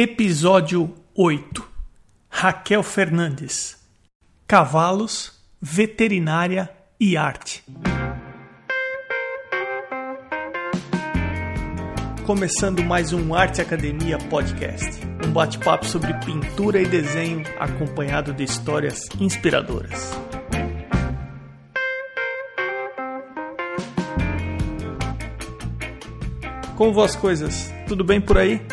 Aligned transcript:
Episódio 0.00 0.94
8 1.12 1.68
Raquel 2.30 2.84
Fernandes 2.84 3.76
Cavalos, 4.46 5.32
Veterinária 5.60 6.70
e 7.00 7.16
Arte. 7.16 7.64
Começando 12.24 12.84
mais 12.84 13.12
um 13.12 13.34
Arte 13.34 13.60
Academia 13.60 14.18
Podcast, 14.18 15.00
um 15.26 15.32
bate-papo 15.32 15.84
sobre 15.84 16.14
pintura 16.24 16.80
e 16.80 16.86
desenho 16.86 17.42
acompanhado 17.58 18.32
de 18.32 18.44
histórias 18.44 19.00
inspiradoras. 19.18 20.12
Como 26.76 26.92
vão 26.92 27.02
as 27.02 27.16
coisas? 27.16 27.74
Tudo 27.88 28.04
bem 28.04 28.20
por 28.20 28.38
aí? 28.38 28.64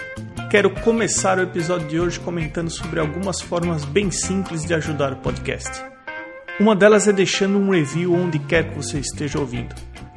Quero 0.50 0.70
começar 0.70 1.40
o 1.40 1.42
episódio 1.42 1.88
de 1.88 2.00
hoje 2.00 2.20
comentando 2.20 2.70
sobre 2.70 3.00
algumas 3.00 3.42
formas 3.42 3.84
bem 3.84 4.12
simples 4.12 4.64
de 4.64 4.74
ajudar 4.74 5.12
o 5.12 5.18
podcast. 5.18 5.84
Uma 6.60 6.76
delas 6.76 7.08
é 7.08 7.12
deixando 7.12 7.58
um 7.58 7.72
review 7.72 8.14
onde 8.14 8.38
quer 8.38 8.70
que 8.70 8.76
você 8.76 9.00
esteja 9.00 9.40
ouvindo. 9.40 9.76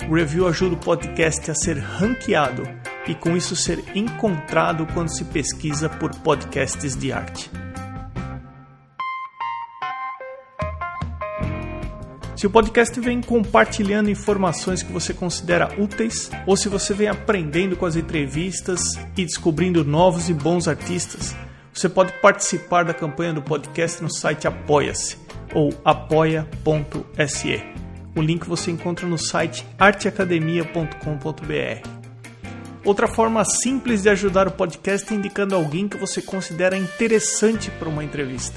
O 0.09 0.14
review 0.14 0.46
ajuda 0.46 0.74
o 0.74 0.78
podcast 0.78 1.50
a 1.50 1.55
ser 1.55 1.78
ranqueado 1.78 2.62
e 3.06 3.14
com 3.14 3.36
isso 3.36 3.56
ser 3.56 3.83
encontrado 3.95 4.86
quando 4.92 5.09
se 5.09 5.24
pesquisa 5.24 5.88
por 5.88 6.14
podcasts 6.16 6.95
de 6.95 7.10
arte. 7.10 7.50
Se 12.38 12.47
o 12.47 12.51
podcast 12.51 12.98
vem 13.01 13.20
compartilhando 13.20 14.10
informações 14.10 14.80
que 14.80 14.92
você 14.92 15.12
considera 15.12 15.74
úteis, 15.77 16.30
ou 16.47 16.56
se 16.56 16.69
você 16.69 16.95
vem 16.95 17.09
aprendendo 17.09 17.77
com 17.77 17.84
as 17.84 17.97
entrevistas 17.97 18.80
e 19.16 19.24
descobrindo 19.24 19.84
novos 19.84 20.28
e 20.28 20.34
bons 20.34 20.69
artistas, 20.69 21.34
você 21.74 21.88
pode 21.88 22.12
participar 22.20 22.84
da 22.84 22.95
campanha 22.95 23.33
do 23.33 23.42
podcast 23.42 24.01
no 24.01 24.09
site 24.09 24.47
Apoia-se 24.47 25.17
ou 25.53 25.75
apoia.se. 25.84 27.61
O 28.14 28.22
link 28.22 28.47
você 28.47 28.70
encontra 28.70 29.05
no 29.05 29.19
site 29.19 29.67
arteacademia.com.br. 29.77 31.89
Outra 32.84 33.08
forma 33.08 33.45
simples 33.45 34.02
de 34.02 34.11
ajudar 34.11 34.47
o 34.47 34.52
podcast 34.52 35.12
é 35.12 35.17
indicando 35.17 35.56
alguém 35.56 35.89
que 35.89 35.97
você 35.97 36.23
considera 36.23 36.78
interessante 36.78 37.69
para 37.73 37.89
uma 37.89 38.05
entrevista. 38.05 38.56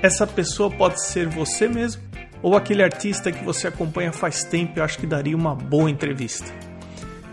Essa 0.00 0.26
pessoa 0.26 0.70
pode 0.70 1.04
ser 1.04 1.28
você 1.28 1.68
mesmo 1.68 2.07
ou 2.42 2.56
aquele 2.56 2.82
artista 2.82 3.32
que 3.32 3.44
você 3.44 3.68
acompanha 3.68 4.12
faz 4.12 4.44
tempo 4.44 4.78
e 4.78 4.82
acho 4.82 4.98
que 4.98 5.06
daria 5.06 5.36
uma 5.36 5.54
boa 5.54 5.90
entrevista. 5.90 6.52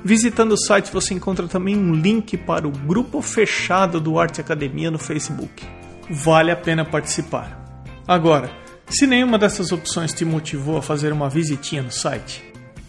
Visitando 0.04 0.54
o 0.54 0.58
site 0.58 0.92
você 0.92 1.14
encontra 1.14 1.48
também 1.48 1.76
um 1.76 1.94
link 1.94 2.38
para 2.38 2.68
o 2.68 2.72
grupo 2.72 3.22
fechado 3.22 4.00
do 4.00 4.20
Arte 4.20 4.40
Academia 4.40 4.92
no 4.92 5.00
Facebook. 5.00 5.66
Vale 6.10 6.52
a 6.52 6.56
pena 6.56 6.86
participar. 6.86 7.82
Agora, 8.08 8.52
se 8.88 9.08
nenhuma 9.08 9.40
dessas 9.40 9.72
opções 9.72 10.14
te 10.14 10.24
motivou 10.24 10.78
a 10.78 10.82
fazer 10.82 11.12
uma 11.12 11.28
visitinha 11.28 11.82
no 11.82 11.92
site, 11.92 12.44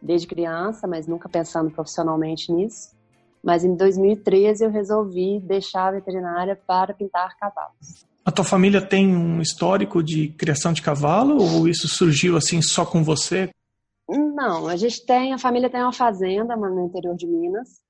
desde 0.01 0.27
criança, 0.27 0.85
mas 0.85 1.07
nunca 1.07 1.29
pensando 1.29 1.72
profissionalmente 1.72 2.51
nisso. 2.51 2.96
Mas 3.43 3.63
em 3.63 3.75
2013 3.75 4.65
eu 4.65 4.71
resolvi 4.71 5.39
deixar 5.39 5.87
a 5.87 5.91
veterinária 5.91 6.59
para 6.67 6.93
pintar 6.93 7.37
cavalos. 7.37 8.05
A 8.25 8.31
tua 8.31 8.43
família 8.43 8.81
tem 8.81 9.15
um 9.15 9.41
histórico 9.41 10.03
de 10.03 10.29
criação 10.29 10.73
de 10.73 10.81
cavalo 10.81 11.37
ou 11.41 11.67
isso 11.67 11.87
surgiu 11.87 12.35
assim 12.35 12.61
só 12.61 12.85
com 12.85 13.03
você? 13.03 13.49
Não, 14.09 14.67
a 14.67 14.75
gente 14.75 15.05
tem, 15.05 15.33
a 15.33 15.37
família 15.37 15.69
tem 15.69 15.81
uma 15.81 15.93
fazenda 15.93 16.55
no 16.55 16.85
interior 16.85 17.15
de 17.15 17.25
Minas. 17.25 17.81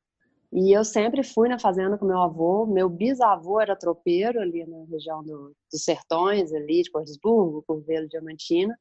E 0.51 0.75
eu 0.75 0.83
sempre 0.85 1.23
fui 1.23 1.49
na 1.49 1.59
fazenda 1.59 1.97
com 1.97 2.05
meu 2.05 2.19
avô. 2.21 2.65
Meu 2.65 2.89
bisavô 2.89 3.59
era 3.59 3.75
tropeiro 3.75 4.39
ali 4.39 4.65
na 4.65 4.85
região 4.89 5.21
do, 5.23 5.53
dos 5.71 5.83
Sertões, 5.83 6.53
ali 6.53 6.83
de 6.83 6.91
Cordesburgo, 6.91 7.63
Curvelo, 7.67 8.07
Diamantina. 8.07 8.77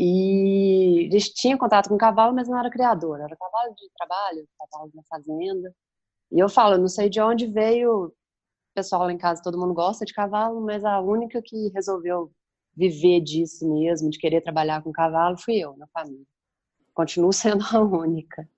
E 0.00 1.06
eles 1.06 1.28
tinham 1.30 1.58
contato 1.58 1.88
com 1.88 1.98
cavalo, 1.98 2.32
mas 2.32 2.46
não 2.46 2.56
era 2.56 2.70
criador, 2.70 3.18
era 3.20 3.36
cavalo 3.36 3.74
de 3.74 3.90
trabalho, 3.96 4.48
cavalo 4.56 4.92
na 4.94 5.02
fazenda. 5.02 5.74
E 6.30 6.38
eu 6.38 6.48
falo, 6.48 6.78
não 6.78 6.86
sei 6.86 7.08
de 7.10 7.20
onde 7.20 7.48
veio, 7.48 8.04
o 8.04 8.12
pessoal 8.72 9.02
lá 9.02 9.12
em 9.12 9.18
casa, 9.18 9.42
todo 9.42 9.58
mundo 9.58 9.74
gosta 9.74 10.04
de 10.04 10.14
cavalo, 10.14 10.60
mas 10.60 10.84
a 10.84 11.00
única 11.00 11.42
que 11.42 11.70
resolveu 11.70 12.30
viver 12.76 13.20
disso 13.20 13.68
mesmo, 13.68 14.08
de 14.08 14.20
querer 14.20 14.40
trabalhar 14.40 14.84
com 14.84 14.92
cavalo, 14.92 15.36
fui 15.36 15.56
eu, 15.56 15.76
na 15.76 15.88
família. 15.88 16.24
Continuo 16.94 17.32
sendo 17.34 17.64
a 17.72 17.80
única. 17.80 18.48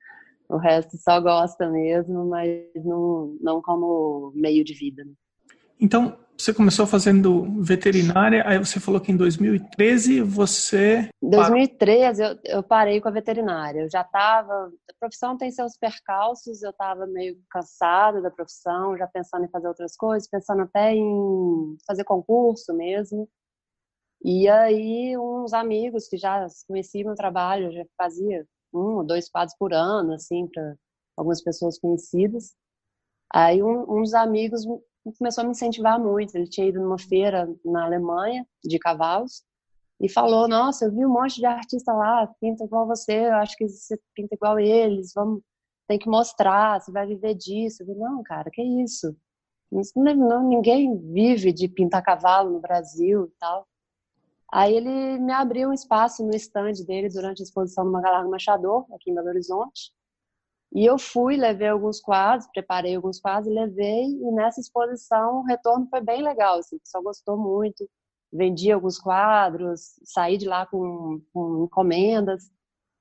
O 0.47 0.59
resto 0.59 0.99
só 0.99 1.19
gosta 1.23 1.71
mesmo, 1.71 2.27
mas 2.27 2.69
não, 2.85 3.39
não 3.41 3.63
como 3.63 4.31
meio 4.35 4.63
de 4.63 4.75
vida. 4.75 5.07
Né? 5.07 5.13
Então, 5.81 6.19
você 6.41 6.55
começou 6.55 6.87
fazendo 6.87 7.45
veterinária, 7.63 8.43
aí 8.47 8.59
você 8.59 8.81
falou 8.81 9.01
que 9.01 9.13
em 9.13 9.17
2013 9.17 10.23
você. 10.23 11.11
Em 11.23 11.29
2013 11.29 12.23
eu, 12.23 12.39
eu 12.45 12.63
parei 12.63 13.01
com 13.01 13.09
a 13.09 13.13
veterinária. 13.13 13.83
Eu 13.83 13.91
já 13.91 14.01
estava. 14.01 14.53
A 14.53 14.95
profissão 14.99 15.37
tem 15.37 15.51
seus 15.51 15.77
percalços, 15.77 16.63
eu 16.63 16.71
estava 16.71 17.07
meio 17.07 17.39
cansada 17.51 18.23
da 18.23 18.31
profissão, 18.31 18.97
já 18.97 19.07
pensando 19.07 19.45
em 19.45 19.51
fazer 19.51 19.69
outras 19.69 19.95
coisas, 19.97 20.29
pensando 20.29 20.63
até 20.63 20.95
em 20.95 21.77
fazer 21.87 22.05
concurso 22.05 22.73
mesmo. 22.75 23.29
E 24.23 24.49
aí, 24.49 25.17
uns 25.19 25.53
amigos 25.53 26.09
que 26.09 26.17
já 26.17 26.47
conheciam 26.67 27.09
meu 27.09 27.15
trabalho, 27.15 27.73
já 27.73 27.85
fazia 27.97 28.47
um 28.73 28.97
ou 28.97 29.05
dois 29.05 29.29
quadros 29.29 29.57
por 29.59 29.73
ano, 29.73 30.15
assim, 30.15 30.47
para 30.47 30.75
algumas 31.17 31.43
pessoas 31.43 31.79
conhecidas. 31.79 32.55
Aí, 33.33 33.63
um, 33.63 33.85
uns 33.89 34.13
amigos 34.15 34.65
começou 35.19 35.43
a 35.43 35.45
me 35.45 35.53
incentivar 35.53 35.99
muito. 35.99 36.35
Ele 36.35 36.49
tinha 36.49 36.69
ido 36.69 36.81
numa 36.81 36.99
feira 36.99 37.49
na 37.65 37.85
Alemanha 37.85 38.47
de 38.65 38.79
cavalos 38.79 39.45
e 40.01 40.09
falou: 40.09 40.49
Nossa, 40.49 40.87
eu 40.87 40.93
vi 40.93 41.05
um 41.05 41.13
monte 41.13 41.37
de 41.37 41.47
artista 41.47 41.93
lá, 41.93 42.27
pinta 42.41 42.65
igual 42.65 42.87
você, 42.87 43.27
eu 43.27 43.35
acho 43.37 43.57
que 43.57 43.69
você 43.69 43.99
pinta 44.15 44.35
igual 44.35 44.59
eles, 44.59 45.13
vamos, 45.15 45.43
tem 45.89 45.99
que 45.99 46.09
mostrar, 46.09 46.81
você 46.81 46.93
vai 46.93 47.07
viver 47.07 47.35
disso. 47.35 47.83
Eu 47.83 47.87
falei: 47.87 48.01
Não, 48.03 48.23
cara, 48.23 48.51
que 48.51 48.63
isso? 48.63 49.17
isso 49.73 49.93
não, 49.97 50.15
não, 50.15 50.49
ninguém 50.49 50.97
vive 51.13 51.53
de 51.53 51.69
pintar 51.69 52.03
cavalo 52.03 52.51
no 52.51 52.61
Brasil 52.61 53.27
e 53.27 53.39
tal. 53.39 53.67
Aí 54.53 54.75
ele 54.75 55.19
me 55.19 55.33
abriu 55.33 55.69
um 55.69 55.73
espaço 55.73 56.25
no 56.25 56.35
stand 56.35 56.73
dele 56.85 57.09
durante 57.09 57.41
a 57.41 57.45
exposição 57.45 57.85
do 57.85 57.93
Magalardo 57.93 58.29
Machador, 58.29 58.85
aqui 58.93 59.11
em 59.11 59.15
Belo 59.15 59.29
Horizonte. 59.29 59.93
E 60.73 60.85
eu 60.85 60.99
fui, 60.99 61.37
levei 61.37 61.69
alguns 61.69 62.01
quadros, 62.01 62.49
preparei 62.53 62.95
alguns 62.95 63.21
quadros, 63.21 63.53
levei, 63.53 64.05
e 64.05 64.33
nessa 64.33 64.61
exposição 64.61 65.41
o 65.41 65.45
retorno 65.45 65.89
foi 65.89 66.01
bem 66.01 66.23
legal, 66.23 66.59
assim, 66.59 66.77
o 66.77 66.81
pessoal 66.81 67.03
gostou 67.03 67.37
muito, 67.37 67.89
vendi 68.33 68.71
alguns 68.71 68.97
quadros, 68.97 69.99
saí 70.05 70.39
de 70.39 70.47
lá 70.47 70.67
com, 70.67 71.21
com 71.33 71.65
encomendas, 71.65 72.45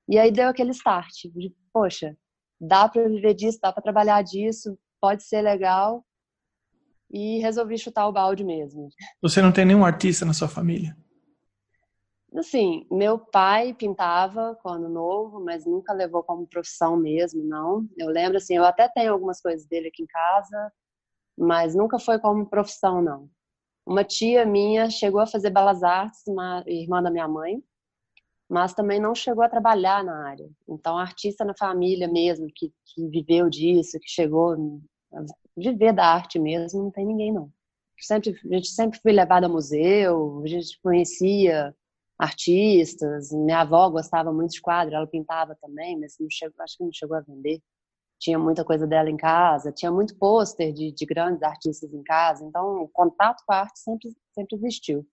e 0.08 0.18
aí 0.18 0.32
deu 0.32 0.48
aquele 0.48 0.72
start, 0.72 1.26
de, 1.32 1.54
poxa, 1.72 2.16
dá 2.60 2.88
para 2.88 3.08
viver 3.08 3.34
disso, 3.34 3.60
dá 3.62 3.72
para 3.72 3.82
trabalhar 3.82 4.22
disso, 4.22 4.76
pode 5.00 5.22
ser 5.22 5.40
legal, 5.40 6.04
e 7.12 7.38
resolvi 7.38 7.78
chutar 7.78 8.08
o 8.08 8.12
balde 8.12 8.44
mesmo. 8.44 8.88
Você 9.22 9.40
não 9.40 9.52
tem 9.52 9.64
nenhum 9.64 9.84
artista 9.84 10.24
na 10.24 10.32
sua 10.32 10.48
família? 10.48 10.96
Assim, 12.36 12.86
meu 12.90 13.18
pai 13.18 13.74
pintava 13.74 14.56
quando 14.62 14.88
novo, 14.88 15.40
mas 15.44 15.66
nunca 15.66 15.92
levou 15.92 16.22
como 16.22 16.46
profissão 16.46 16.96
mesmo, 16.96 17.42
não. 17.42 17.88
Eu 17.98 18.08
lembro, 18.08 18.36
assim, 18.36 18.56
eu 18.56 18.64
até 18.64 18.88
tenho 18.88 19.12
algumas 19.12 19.40
coisas 19.40 19.66
dele 19.66 19.88
aqui 19.88 20.04
em 20.04 20.06
casa, 20.06 20.72
mas 21.36 21.74
nunca 21.74 21.98
foi 21.98 22.18
como 22.20 22.46
profissão, 22.48 23.02
não. 23.02 23.28
Uma 23.86 24.04
tia 24.04 24.46
minha 24.46 24.90
chegou 24.90 25.20
a 25.20 25.26
fazer 25.26 25.50
belas 25.50 25.82
artes, 25.82 26.22
uma 26.28 26.62
irmã 26.66 27.02
da 27.02 27.10
minha 27.10 27.28
mãe, 27.28 27.62
mas 28.48 28.74
também 28.74 29.00
não 29.00 29.14
chegou 29.14 29.44
a 29.44 29.48
trabalhar 29.48 30.04
na 30.04 30.28
área. 30.28 30.48
Então, 30.68 30.98
artista 30.98 31.44
na 31.44 31.54
família 31.56 32.08
mesmo, 32.08 32.48
que, 32.54 32.72
que 32.86 33.08
viveu 33.08 33.48
disso, 33.50 33.98
que 34.00 34.08
chegou 34.08 34.54
a 35.14 35.24
viver 35.56 35.92
da 35.92 36.06
arte 36.06 36.38
mesmo, 36.38 36.84
não 36.84 36.90
tem 36.90 37.06
ninguém, 37.06 37.32
não. 37.32 37.52
Sempre, 38.00 38.30
a 38.50 38.54
gente 38.54 38.68
sempre 38.68 39.00
foi 39.00 39.12
levada 39.12 39.46
a 39.46 39.48
museu, 39.48 40.42
a 40.44 40.48
gente 40.48 40.80
conhecia 40.82 41.74
artistas. 42.20 43.32
Minha 43.32 43.62
avó 43.62 43.88
gostava 43.88 44.32
muito 44.32 44.52
de 44.52 44.60
quadro, 44.60 44.94
ela 44.94 45.06
pintava 45.06 45.56
também, 45.60 45.98
mas 45.98 46.16
não 46.20 46.28
chegou, 46.30 46.62
acho 46.62 46.76
que 46.76 46.84
não 46.84 46.92
chegou 46.92 47.16
a 47.16 47.20
vender. 47.20 47.60
Tinha 48.20 48.38
muita 48.38 48.62
coisa 48.62 48.86
dela 48.86 49.08
em 49.08 49.16
casa, 49.16 49.72
tinha 49.72 49.90
muito 49.90 50.14
pôster 50.16 50.72
de, 50.72 50.92
de 50.92 51.06
grandes 51.06 51.42
artistas 51.42 51.92
em 51.94 52.02
casa, 52.02 52.44
então 52.44 52.82
o 52.82 52.88
contato 52.88 53.42
com 53.46 53.52
a 53.52 53.60
arte 53.60 53.80
sempre, 53.80 54.14
sempre 54.34 54.56
existiu. 54.56 55.06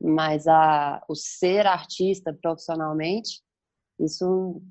Mas 0.00 0.46
a, 0.46 1.02
o 1.08 1.16
ser 1.16 1.66
artista 1.66 2.32
profissionalmente, 2.32 3.42
isso 3.98 4.62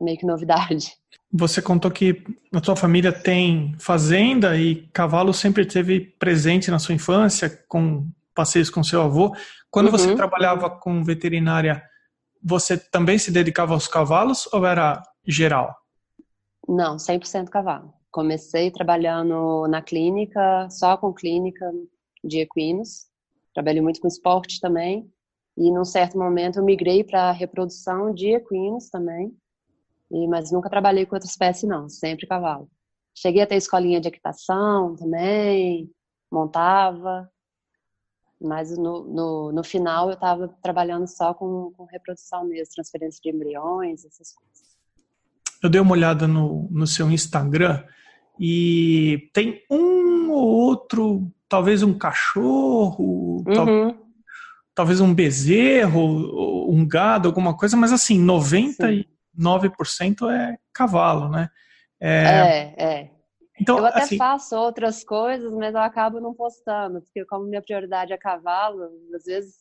meio 0.00 0.18
que 0.18 0.26
novidade. 0.26 0.92
Você 1.32 1.62
contou 1.62 1.90
que 1.90 2.22
a 2.52 2.62
sua 2.62 2.76
família 2.76 3.12
tem 3.12 3.74
fazenda 3.78 4.56
e 4.56 4.86
cavalo 4.88 5.32
sempre 5.32 5.64
teve 5.64 6.00
presente 6.00 6.70
na 6.70 6.78
sua 6.78 6.94
infância, 6.94 7.48
com 7.66 8.06
passeios 8.38 8.70
com 8.70 8.84
seu 8.84 9.02
avô. 9.02 9.34
Quando 9.68 9.86
uhum. 9.86 9.92
você 9.92 10.14
trabalhava 10.14 10.70
com 10.70 11.02
veterinária, 11.02 11.82
você 12.40 12.78
também 12.78 13.18
se 13.18 13.32
dedicava 13.32 13.74
aos 13.74 13.88
cavalos 13.88 14.48
ou 14.52 14.64
era 14.64 15.02
geral? 15.26 15.76
Não, 16.68 16.96
100% 16.96 17.48
cavalo. 17.48 17.92
Comecei 18.12 18.70
trabalhando 18.70 19.66
na 19.66 19.82
clínica, 19.82 20.68
só 20.70 20.96
com 20.96 21.12
clínica 21.12 21.68
de 22.22 22.38
equinos. 22.38 23.08
Trabalhei 23.52 23.82
muito 23.82 24.00
com 24.00 24.06
esporte 24.06 24.60
também. 24.60 25.10
E 25.56 25.72
num 25.72 25.84
certo 25.84 26.16
momento 26.16 26.60
eu 26.60 26.64
migrei 26.64 27.02
para 27.02 27.32
reprodução 27.32 28.14
de 28.14 28.28
equinos 28.28 28.88
também. 28.88 29.36
E, 30.12 30.28
mas 30.28 30.52
nunca 30.52 30.70
trabalhei 30.70 31.04
com 31.04 31.16
outra 31.16 31.28
espécie 31.28 31.66
não, 31.66 31.88
sempre 31.88 32.28
cavalo. 32.28 32.70
Cheguei 33.16 33.42
a 33.42 33.46
ter 33.46 33.56
escolinha 33.56 34.00
de 34.00 34.06
equitação 34.06 34.94
também, 34.94 35.90
montava, 36.30 37.28
mas 38.40 38.76
no, 38.76 39.04
no, 39.04 39.52
no 39.52 39.64
final 39.64 40.08
eu 40.08 40.14
estava 40.14 40.48
trabalhando 40.62 41.06
só 41.06 41.34
com, 41.34 41.72
com 41.76 41.84
reprodução 41.84 42.44
mesmo, 42.44 42.74
transferência 42.74 43.20
de 43.22 43.30
embriões, 43.30 44.04
essas 44.04 44.32
coisas. 44.32 44.68
Eu 45.62 45.68
dei 45.68 45.80
uma 45.80 45.92
olhada 45.92 46.28
no, 46.28 46.68
no 46.70 46.86
seu 46.86 47.10
Instagram 47.10 47.84
e 48.38 49.28
tem 49.32 49.64
um 49.68 50.30
ou 50.30 50.46
outro, 50.46 51.30
talvez 51.48 51.82
um 51.82 51.98
cachorro, 51.98 53.42
uhum. 53.46 53.54
tal, 53.54 53.66
talvez 54.74 55.00
um 55.00 55.12
bezerro, 55.12 56.70
um 56.70 56.86
gado, 56.86 57.28
alguma 57.28 57.56
coisa, 57.56 57.76
mas 57.76 57.92
assim, 57.92 58.24
99% 58.24 59.04
Sim. 59.90 60.30
é 60.30 60.56
cavalo, 60.72 61.28
né? 61.28 61.50
É, 62.00 62.74
é. 62.78 62.84
é. 62.84 63.17
Então, 63.60 63.78
eu 63.78 63.86
até 63.86 64.02
assim, 64.02 64.16
faço 64.16 64.56
outras 64.56 65.02
coisas, 65.02 65.52
mas 65.52 65.74
eu 65.74 65.80
acabo 65.80 66.20
não 66.20 66.34
postando, 66.34 67.00
porque 67.00 67.24
como 67.24 67.46
minha 67.46 67.62
prioridade 67.62 68.12
é 68.12 68.16
cavalo, 68.16 68.88
às 69.14 69.24
vezes 69.24 69.54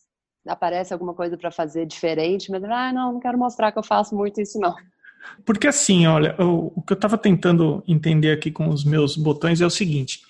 aparece 0.48 0.94
alguma 0.94 1.14
coisa 1.14 1.38
para 1.38 1.52
fazer 1.52 1.86
diferente, 1.86 2.52
mas 2.52 2.64
ah, 2.64 2.94
não, 2.94 3.14
não 3.14 3.20
quero 3.20 3.38
mostrar 3.38 3.72
que 3.72 3.80
eu 3.80 3.84
faço 3.84 4.16
muito 4.16 4.40
isso 4.40 4.60
não. 4.60 4.76
Porque 5.46 5.68
assim, 5.68 6.08
olha, 6.08 6.36
eu, 6.40 6.72
o 6.76 6.82
que 6.82 6.94
eu 6.94 6.96
estava 6.96 7.18
tentando 7.18 7.84
entender 7.88 8.32
aqui 8.32 8.52
com 8.52 8.70
os 8.70 8.86
meus 8.86 9.18
botões 9.18 9.60
é 9.62 9.66
o 9.66 9.70
seguinte: 9.70 10.22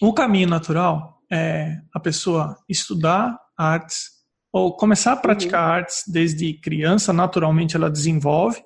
o 0.00 0.12
caminho 0.12 0.48
natural 0.48 1.22
é 1.30 1.80
a 1.92 2.00
pessoa 2.00 2.58
estudar 2.68 3.38
artes 3.56 4.12
ou 4.52 4.76
começar 4.76 5.12
a 5.12 5.16
praticar 5.16 5.68
uhum. 5.68 5.74
artes 5.74 6.04
desde 6.06 6.54
criança, 6.54 7.12
naturalmente 7.12 7.76
ela 7.76 7.90
desenvolve, 7.90 8.62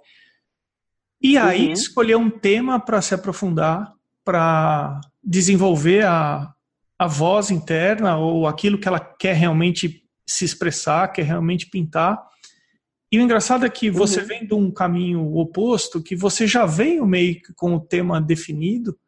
e 1.21 1.39
aí 1.39 1.67
uhum. 1.67 1.73
escolher 1.73 2.17
um 2.17 2.31
tema 2.31 2.79
para 2.79 3.01
se 3.01 3.15
aprofundar 3.15 3.93
para 4.29 5.01
desenvolver 5.25 6.05
a, 6.05 6.53
a 6.99 7.07
voz 7.07 7.51
interna 7.51 8.19
ou 8.19 8.47
aquilo 8.47 8.79
que 8.79 8.87
ela 8.87 9.01
quer 9.01 9.33
realmente 9.33 10.07
se 10.29 10.45
expressar, 10.45 11.09
quer 11.09 11.23
realmente 11.23 11.71
pintar. 11.71 12.23
E 13.11 13.19
o 13.19 13.23
engraçado 13.23 13.65
é 13.65 13.71
que 13.71 13.91
você 13.91 14.21
uhum. 14.21 14.27
vem 14.27 14.47
de 14.47 14.53
um 14.53 14.71
caminho 14.71 15.35
oposto, 15.35 16.03
que 16.03 16.15
você 16.15 16.47
já 16.47 16.67
veio 16.67 17.07
meio 17.07 17.41
que 17.41 17.55
com 17.55 17.75
o 17.75 17.81
tema 17.81 18.21
definido. 18.21 18.99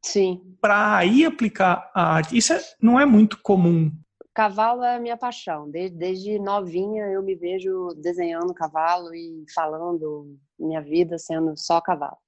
Sim. 0.00 0.40
Para 0.60 0.96
aí 0.96 1.24
aplicar 1.24 1.90
a 1.92 2.14
arte. 2.14 2.38
Isso 2.38 2.52
é, 2.52 2.60
não 2.80 3.00
é 3.00 3.04
muito 3.04 3.42
comum. 3.42 3.90
Cavalo 4.32 4.84
é 4.84 4.94
a 4.94 5.00
minha 5.00 5.16
paixão. 5.16 5.68
Desde, 5.68 5.96
desde 5.96 6.38
novinha 6.38 7.06
eu 7.06 7.20
me 7.20 7.34
vejo 7.34 7.88
desenhando 8.00 8.54
cavalo 8.54 9.12
e 9.12 9.44
falando 9.52 10.38
minha 10.56 10.80
vida 10.80 11.18
sendo 11.18 11.56
só 11.56 11.80
cavalo. 11.80 12.18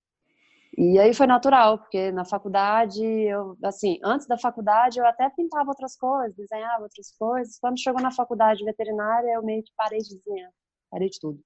E 0.81 0.97
aí 0.97 1.13
foi 1.13 1.27
natural, 1.27 1.77
porque 1.77 2.13
na 2.13 2.25
faculdade, 2.25 3.03
eu, 3.05 3.59
assim, 3.65 3.99
antes 4.01 4.29
da 4.29 4.39
faculdade 4.39 5.01
eu 5.01 5.05
até 5.05 5.29
pintava 5.29 5.69
outras 5.71 5.97
coisas, 5.97 6.37
desenhava 6.37 6.85
outras 6.85 7.11
coisas. 7.19 7.59
Quando 7.59 7.81
chegou 7.81 8.01
na 8.01 8.13
faculdade 8.13 8.65
veterinária, 8.65 9.33
eu 9.35 9.43
meio 9.43 9.61
que 9.65 9.73
parei 9.77 9.99
de 9.99 10.17
desenhar, 10.17 10.53
parei 10.89 11.09
de 11.09 11.19
tudo. 11.19 11.41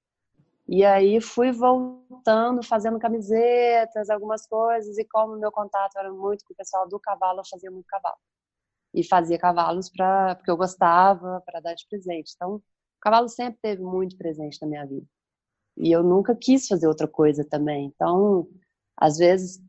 E 0.67 0.85
aí 0.85 1.19
fui 1.19 1.51
voltando, 1.51 2.61
fazendo 2.63 2.99
camisetas, 2.99 4.07
algumas 4.11 4.45
coisas, 4.45 4.99
e 4.99 5.05
como 5.05 5.35
meu 5.39 5.51
contato 5.51 5.97
era 5.97 6.13
muito 6.13 6.45
com 6.45 6.53
o 6.53 6.57
pessoal 6.57 6.87
do 6.87 6.99
cavalo, 6.99 7.39
eu 7.39 7.47
fazia 7.49 7.71
muito 7.71 7.87
cavalo. 7.87 8.17
E 8.93 9.03
fazia 9.03 9.39
cavalos 9.39 9.89
para 9.89 10.35
porque 10.35 10.51
eu 10.51 10.57
gostava, 10.57 11.41
para 11.43 11.59
dar 11.59 11.73
de 11.73 11.87
presente. 11.89 12.33
Então, 12.35 12.57
o 12.57 12.61
cavalo 13.01 13.27
sempre 13.27 13.59
teve 13.63 13.81
muito 13.81 14.15
presente 14.15 14.61
na 14.61 14.67
minha 14.67 14.85
vida. 14.85 15.07
E 15.77 15.91
eu 15.91 16.03
nunca 16.03 16.35
quis 16.35 16.67
fazer 16.67 16.87
outra 16.87 17.07
coisa 17.07 17.43
também. 17.43 17.85
Então, 17.87 18.47
às 18.97 19.17
vezes, 19.17 19.61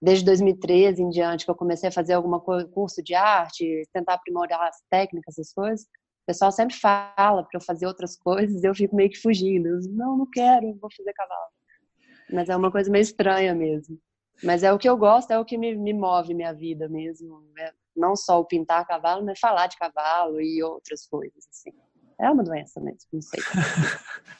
desde 0.00 0.24
2013 0.24 1.02
em 1.02 1.08
diante, 1.08 1.44
que 1.44 1.50
eu 1.50 1.54
comecei 1.54 1.88
a 1.88 1.92
fazer 1.92 2.14
algum 2.14 2.38
curso 2.72 3.02
de 3.02 3.14
arte, 3.14 3.82
tentar 3.92 4.14
aprimorar 4.14 4.68
as 4.68 4.80
técnicas, 4.90 5.38
essas 5.38 5.52
coisas, 5.52 5.82
o 5.82 6.26
pessoal 6.26 6.52
sempre 6.52 6.76
fala 6.76 7.42
para 7.42 7.56
eu 7.56 7.60
fazer 7.60 7.86
outras 7.86 8.16
coisas, 8.16 8.62
eu 8.62 8.74
fico 8.74 8.94
meio 8.94 9.10
que 9.10 9.18
fugindo. 9.18 9.66
Eu, 9.66 9.80
não, 9.90 10.18
não 10.18 10.30
quero, 10.30 10.74
vou 10.80 10.90
fazer 10.96 11.12
cavalo. 11.12 11.50
Mas 12.32 12.48
é 12.48 12.56
uma 12.56 12.70
coisa 12.70 12.90
meio 12.90 13.02
estranha 13.02 13.54
mesmo. 13.54 13.98
Mas 14.42 14.62
é 14.62 14.72
o 14.72 14.78
que 14.78 14.88
eu 14.88 14.96
gosto, 14.96 15.30
é 15.32 15.38
o 15.38 15.44
que 15.44 15.58
me, 15.58 15.76
me 15.76 15.92
move 15.92 16.34
minha 16.34 16.52
vida 16.52 16.88
mesmo. 16.88 17.42
É 17.58 17.72
não 17.96 18.14
só 18.14 18.40
o 18.40 18.44
pintar 18.44 18.86
cavalo, 18.86 19.24
mas 19.24 19.38
falar 19.38 19.66
de 19.66 19.76
cavalo 19.76 20.40
e 20.40 20.62
outras 20.62 21.06
coisas, 21.06 21.46
assim. 21.50 21.72
É 22.20 22.30
uma 22.30 22.44
doença 22.44 22.80
mesmo, 22.80 23.08
não 23.12 23.22
sei. 23.22 23.40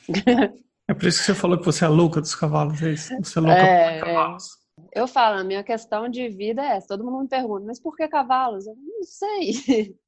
É 0.91 0.95
por 0.95 1.07
isso 1.07 1.21
que 1.21 1.27
você 1.27 1.35
falou 1.37 1.57
que 1.57 1.65
você 1.65 1.85
é 1.85 1.89
louca 1.89 2.21
dos 2.21 2.35
cavalos, 2.35 2.83
é 2.83 2.91
isso? 2.91 3.17
Você 3.23 3.39
é 3.39 3.43
louca 3.43 3.57
é, 3.57 4.01
por 4.01 4.09
é. 4.09 4.13
cavalos. 4.13 4.45
Eu 4.93 5.07
falo, 5.07 5.39
a 5.39 5.45
minha 5.45 5.63
questão 5.63 6.09
de 6.09 6.29
vida 6.29 6.61
é 6.63 6.77
essa. 6.79 6.89
Todo 6.89 7.05
mundo 7.05 7.21
me 7.21 7.29
pergunta, 7.29 7.65
mas 7.65 7.79
por 7.79 7.97
que 7.97 8.09
cavalos? 8.09 8.67
Eu 8.67 8.75
não 8.75 9.05
sei. 9.05 9.95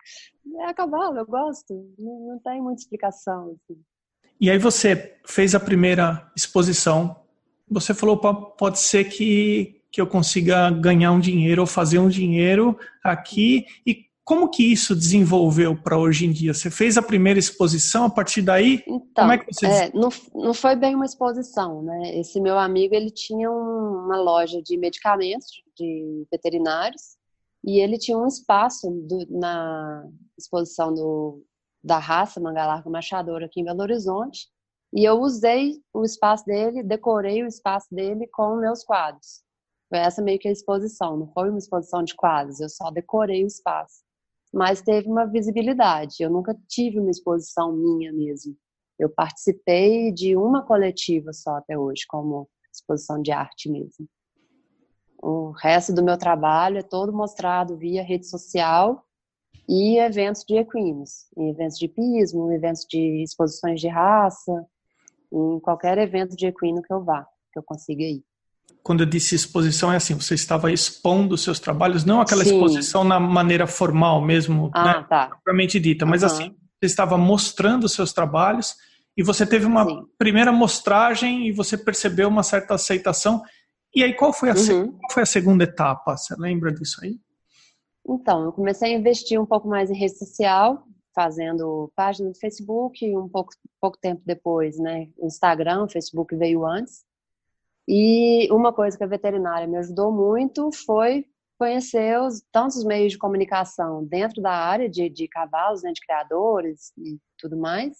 É 0.69 0.75
cavalo, 0.75 1.17
eu 1.19 1.25
gosto. 1.25 1.73
Não, 1.97 2.33
não 2.33 2.39
tem 2.41 2.61
muita 2.61 2.83
explicação. 2.83 3.55
Assim. 3.55 3.81
E 4.41 4.51
aí 4.51 4.59
você 4.59 5.17
fez 5.25 5.55
a 5.55 5.61
primeira 5.61 6.29
exposição. 6.37 7.17
Você 7.71 7.95
falou, 7.95 8.19
pode 8.19 8.81
ser 8.81 9.05
que, 9.05 9.81
que 9.89 10.01
eu 10.01 10.07
consiga 10.07 10.69
ganhar 10.69 11.13
um 11.13 11.21
dinheiro 11.21 11.61
ou 11.61 11.67
fazer 11.67 12.01
um 12.01 12.09
dinheiro 12.09 12.77
aqui. 13.05 13.67
E 13.87 14.07
como 14.25 14.49
que 14.49 14.73
isso 14.73 14.95
desenvolveu 14.95 15.81
para 15.81 15.99
hoje 15.99 16.27
em 16.27 16.33
dia? 16.33 16.55
Você 16.55 16.71
fez 16.71 16.97
a 16.97 17.03
primeira 17.03 17.41
exposição, 17.41 18.05
a 18.05 18.11
partir 18.11 18.43
daí, 18.43 18.83
então, 18.87 19.11
como 19.17 19.33
é 19.33 19.39
que 19.39 19.53
você... 19.53 19.67
É, 19.67 19.93
não, 19.93 20.11
não 20.33 20.55
foi 20.55 20.77
bem 20.77 20.95
uma 20.95 21.05
exposição, 21.05 21.83
né? 21.83 22.19
Esse 22.21 22.41
meu 22.41 22.57
amigo, 22.57 22.95
ele 22.95 23.11
tinha 23.11 23.51
um, 23.51 24.05
uma 24.05 24.17
loja 24.17 24.63
de 24.63 24.79
medicamentos, 24.79 25.49
de 25.77 26.25
veterinários, 26.31 27.17
e 27.65 27.81
ele 27.81 27.99
tinha 27.99 28.17
um 28.17 28.27
espaço 28.27 28.91
do, 28.91 29.27
na 29.29 30.05
exposição 30.39 30.95
do, 30.95 31.45
da 31.83 31.99
raça 31.99 32.41
Mangalarga 32.41 32.89
Machador 32.89 33.43
aqui 33.43 33.61
em 33.61 33.65
Belo 33.65 33.83
Horizonte, 33.83 34.47
e 34.95 35.05
eu 35.05 35.19
usei 35.21 35.81
o 35.93 36.05
espaço 36.05 36.45
dele, 36.45 36.85
decorei 36.85 37.43
o 37.43 37.47
espaço 37.47 37.89
dele 37.91 38.29
com 38.33 38.57
meus 38.57 38.85
quadros. 38.85 39.43
Foi 39.89 39.99
essa 39.99 40.23
meio 40.23 40.39
que 40.39 40.47
a 40.47 40.53
exposição, 40.53 41.17
não 41.17 41.27
foi 41.33 41.49
uma 41.51 41.59
exposição 41.59 42.05
de 42.05 42.15
quadros, 42.15 42.61
eu 42.61 42.69
só 42.69 42.89
decorei 42.91 43.43
o 43.43 43.49
espaço 43.49 44.03
mas 44.53 44.83
teve 44.83 45.09
uma 45.09 45.25
visibilidade. 45.25 46.17
Eu 46.21 46.31
nunca 46.31 46.57
tive 46.69 47.01
uma 47.01 47.11
exposição 47.11 47.73
minha 47.73 48.13
mesmo. 48.13 48.57
Eu 48.99 49.09
participei 49.09 50.13
de 50.13 50.37
uma 50.37 50.65
coletiva 50.65 51.33
só 51.33 51.57
até 51.57 51.79
hoje, 51.79 52.05
como 52.07 52.49
exposição 52.73 53.21
de 53.21 53.33
arte 53.33 53.71
mesmo. 53.71 54.07
O 55.23 55.51
resto 55.51 55.95
do 55.95 56.03
meu 56.03 56.19
trabalho 56.19 56.79
é 56.79 56.83
todo 56.83 57.13
mostrado 57.13 57.77
via 57.77 58.03
rede 58.03 58.27
social 58.29 59.05
e 59.69 59.99
eventos 59.99 60.45
de 60.45 60.57
equinos, 60.57 61.29
eventos 61.37 61.79
de 61.79 61.89
pismo, 61.89 62.53
eventos 62.53 62.85
de 62.89 63.23
exposições 63.23 63.81
de 63.81 63.89
raça, 63.89 64.67
em 65.33 65.61
qualquer 65.61 65.97
evento 65.99 66.37
de 66.37 66.47
equino 66.47 66.83
que 66.83 66.93
eu 66.93 67.03
vá, 67.03 67.27
que 67.53 67.59
eu 67.59 67.63
consiga 67.63 68.03
ir. 68.03 68.25
Quando 68.83 69.01
eu 69.01 69.07
disse 69.07 69.35
exposição, 69.35 69.93
é 69.93 69.97
assim, 69.97 70.15
você 70.15 70.35
estava 70.35 70.73
expondo 70.73 71.35
os 71.35 71.43
seus 71.43 71.61
trabalhos, 71.61 72.05
não 72.05 72.21
aquela 72.21 72.45
Sim. 72.45 72.55
exposição 72.55 73.05
na 73.05 73.21
maneira 73.21 73.67
formal 73.67 74.21
mesmo, 74.21 74.71
ah, 74.75 74.85
né, 74.85 75.07
tá. 75.09 75.27
propriamente 75.29 75.79
dita, 75.79 76.05
mas 76.05 76.23
uhum. 76.23 76.27
assim, 76.27 76.57
você 76.81 76.87
estava 76.87 77.17
mostrando 77.17 77.85
os 77.85 77.93
seus 77.93 78.13
trabalhos 78.13 78.75
e 79.17 79.23
você 79.23 79.47
teve 79.47 79.67
uma 79.67 79.85
Sim. 79.85 80.03
primeira 80.19 80.51
mostragem 80.51 81.47
e 81.47 81.53
você 81.53 81.79
percebeu 81.79 82.29
uma 82.29 82.43
certa 82.43 82.75
aceitação. 82.75 83.43
E 83.95 84.03
aí, 84.03 84.15
qual 84.15 84.33
foi, 84.33 84.51
a, 84.51 84.55
uhum. 84.55 84.93
qual 84.93 85.13
foi 85.13 85.23
a 85.23 85.27
segunda 85.27 85.65
etapa? 85.65 86.17
Você 86.17 86.35
lembra 86.37 86.73
disso 86.73 86.99
aí? 87.03 87.21
Então, 88.09 88.45
eu 88.45 88.53
comecei 88.53 88.95
a 88.95 88.99
investir 88.99 89.41
um 89.41 89.47
pouco 89.47 89.69
mais 89.69 89.91
em 89.91 89.97
rede 89.97 90.19
social, 90.19 90.83
fazendo 91.15 91.93
página 91.95 92.31
do 92.31 92.39
Facebook, 92.39 93.05
e 93.05 93.17
um 93.17 93.29
pouco, 93.29 93.53
pouco 93.81 93.99
tempo 94.01 94.23
depois, 94.25 94.79
né, 94.79 95.09
Instagram, 95.23 95.85
o 95.85 95.89
Facebook 95.89 96.35
veio 96.35 96.67
antes. 96.67 97.05
E 97.89 98.51
uma 98.53 98.73
coisa 98.73 98.97
que 98.97 99.05
a 99.05 99.09
veterinária 99.09 99.67
me 99.67 99.79
ajudou 99.79 100.13
muito 100.13 100.71
foi 100.87 101.27
conhecer 101.59 102.21
os, 102.21 102.43
tantos 102.51 102.85
meios 102.85 103.13
de 103.13 103.19
comunicação 103.19 104.05
dentro 104.05 104.43
da 104.43 104.53
área 104.53 104.89
de, 104.89 105.09
de 105.09 105.29
cavalos, 105.29 105.83
né, 105.83 105.93
de 105.93 106.01
criadores 106.01 106.93
e 106.99 107.19
tudo 107.39 107.57
mais, 107.57 107.97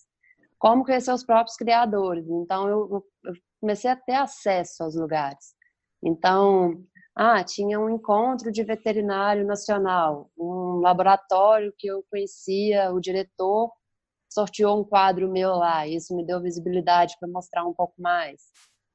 como 0.59 0.85
conhecer 0.85 1.13
os 1.13 1.25
próprios 1.25 1.57
criadores. 1.57 2.27
Então, 2.29 2.69
eu, 2.69 3.05
eu 3.25 3.33
comecei 3.61 3.91
a 3.91 3.97
ter 3.97 4.15
acesso 4.15 4.83
aos 4.83 4.97
lugares. 4.97 5.55
Então, 6.03 6.83
ah, 7.15 7.45
tinha 7.45 7.79
um 7.79 7.91
encontro 7.91 8.51
de 8.51 8.65
veterinário 8.65 9.47
nacional, 9.47 10.31
um 10.37 10.81
laboratório 10.81 11.73
que 11.79 11.87
eu 11.87 12.05
conhecia, 12.11 12.93
o 12.93 13.01
diretor 13.01 13.71
sorteou 14.33 14.81
um 14.81 14.85
quadro 14.85 15.31
meu 15.31 15.51
lá, 15.51 15.87
isso 15.87 16.17
me 16.17 16.25
deu 16.25 16.41
visibilidade 16.41 17.15
para 17.21 17.29
mostrar 17.29 17.67
um 17.67 17.75
pouco 17.75 17.95
mais. 18.01 18.41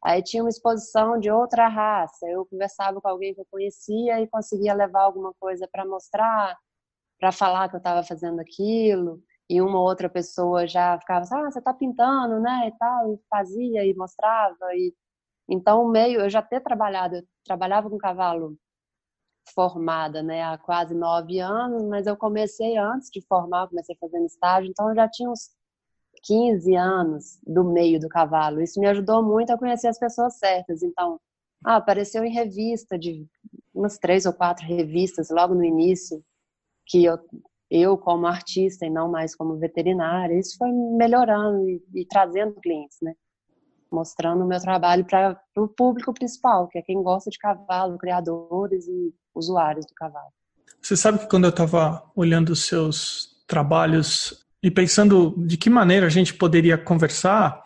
Aí 0.03 0.21
tinha 0.23 0.43
uma 0.43 0.49
exposição 0.49 1.19
de 1.19 1.29
outra 1.31 1.67
raça, 1.67 2.27
eu 2.29 2.45
conversava 2.45 3.01
com 3.01 3.07
alguém 3.07 3.33
que 3.33 3.41
eu 3.41 3.47
conhecia 3.51 4.21
e 4.21 4.27
conseguia 4.27 4.73
levar 4.73 5.01
alguma 5.03 5.33
coisa 5.39 5.67
para 5.71 5.85
mostrar, 5.85 6.55
para 7.19 7.31
falar 7.31 7.69
que 7.69 7.75
eu 7.75 7.79
estava 7.79 8.03
fazendo 8.03 8.39
aquilo, 8.41 9.21
e 9.49 9.61
uma 9.61 9.81
outra 9.81 10.09
pessoa 10.09 10.67
já 10.67 10.99
ficava 10.99 11.21
assim, 11.21 11.35
ah, 11.35 11.51
você 11.51 11.59
está 11.59 11.73
pintando, 11.73 12.39
né, 12.41 12.69
e 12.69 12.77
tal, 12.79 13.13
e 13.13 13.19
fazia 13.29 13.85
e 13.85 13.93
mostrava, 13.95 14.57
e 14.75 14.93
então 15.49 15.87
meio, 15.89 16.21
eu 16.21 16.29
já 16.29 16.41
ter 16.41 16.61
trabalhado, 16.61 17.17
eu 17.17 17.23
trabalhava 17.45 17.89
com 17.89 17.97
cavalo 17.99 18.57
formada, 19.55 20.21
né, 20.23 20.43
há 20.43 20.57
quase 20.57 20.93
nove 20.95 21.39
anos, 21.39 21.83
mas 21.85 22.07
eu 22.07 22.17
comecei 22.17 22.77
antes 22.77 23.09
de 23.11 23.21
formar, 23.27 23.67
comecei 23.69 23.95
fazendo 23.99 24.25
estágio, 24.25 24.69
então 24.69 24.89
eu 24.89 24.95
já 24.95 25.09
tinha 25.09 25.29
uns 25.29 25.49
15 26.23 26.75
anos 26.75 27.39
do 27.45 27.63
meio 27.63 27.99
do 27.99 28.09
cavalo. 28.09 28.61
Isso 28.61 28.79
me 28.79 28.87
ajudou 28.87 29.23
muito 29.23 29.51
a 29.51 29.57
conhecer 29.57 29.87
as 29.87 29.99
pessoas 29.99 30.37
certas. 30.37 30.83
Então, 30.83 31.19
ah, 31.65 31.77
apareceu 31.77 32.23
em 32.23 32.31
revista, 32.31 32.97
de 32.97 33.25
umas 33.73 33.97
três 33.97 34.25
ou 34.25 34.33
quatro 34.33 34.65
revistas 34.65 35.29
logo 35.29 35.53
no 35.53 35.63
início, 35.63 36.23
que 36.85 37.05
eu, 37.05 37.17
eu 37.69 37.97
como 37.97 38.25
artista 38.25 38.85
e 38.85 38.89
não 38.89 39.09
mais 39.09 39.35
como 39.35 39.57
veterinária, 39.57 40.37
isso 40.37 40.57
foi 40.57 40.71
melhorando 40.71 41.67
e, 41.69 41.83
e 41.93 42.05
trazendo 42.05 42.55
clientes, 42.55 42.97
né? 43.01 43.13
Mostrando 43.91 44.43
o 44.43 44.47
meu 44.47 44.59
trabalho 44.59 45.05
para 45.05 45.39
o 45.55 45.67
público 45.67 46.13
principal, 46.13 46.67
que 46.67 46.77
é 46.77 46.81
quem 46.81 47.01
gosta 47.01 47.29
de 47.29 47.37
cavalo, 47.37 47.97
criadores 47.97 48.87
e 48.87 49.13
usuários 49.33 49.85
do 49.85 49.93
cavalo. 49.93 50.31
Você 50.81 50.95
sabe 50.95 51.19
que 51.19 51.29
quando 51.29 51.45
eu 51.45 51.49
estava 51.49 52.03
olhando 52.15 52.49
os 52.49 52.65
seus 52.65 53.43
trabalhos 53.47 54.46
e 54.67 54.71
pensando 54.71 55.33
de 55.37 55.55
que 55.55 55.69
maneira 55.69 56.07
a 56.07 56.09
gente 56.09 56.33
poderia 56.33 56.77
conversar, 56.77 57.63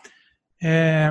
é, 0.61 1.09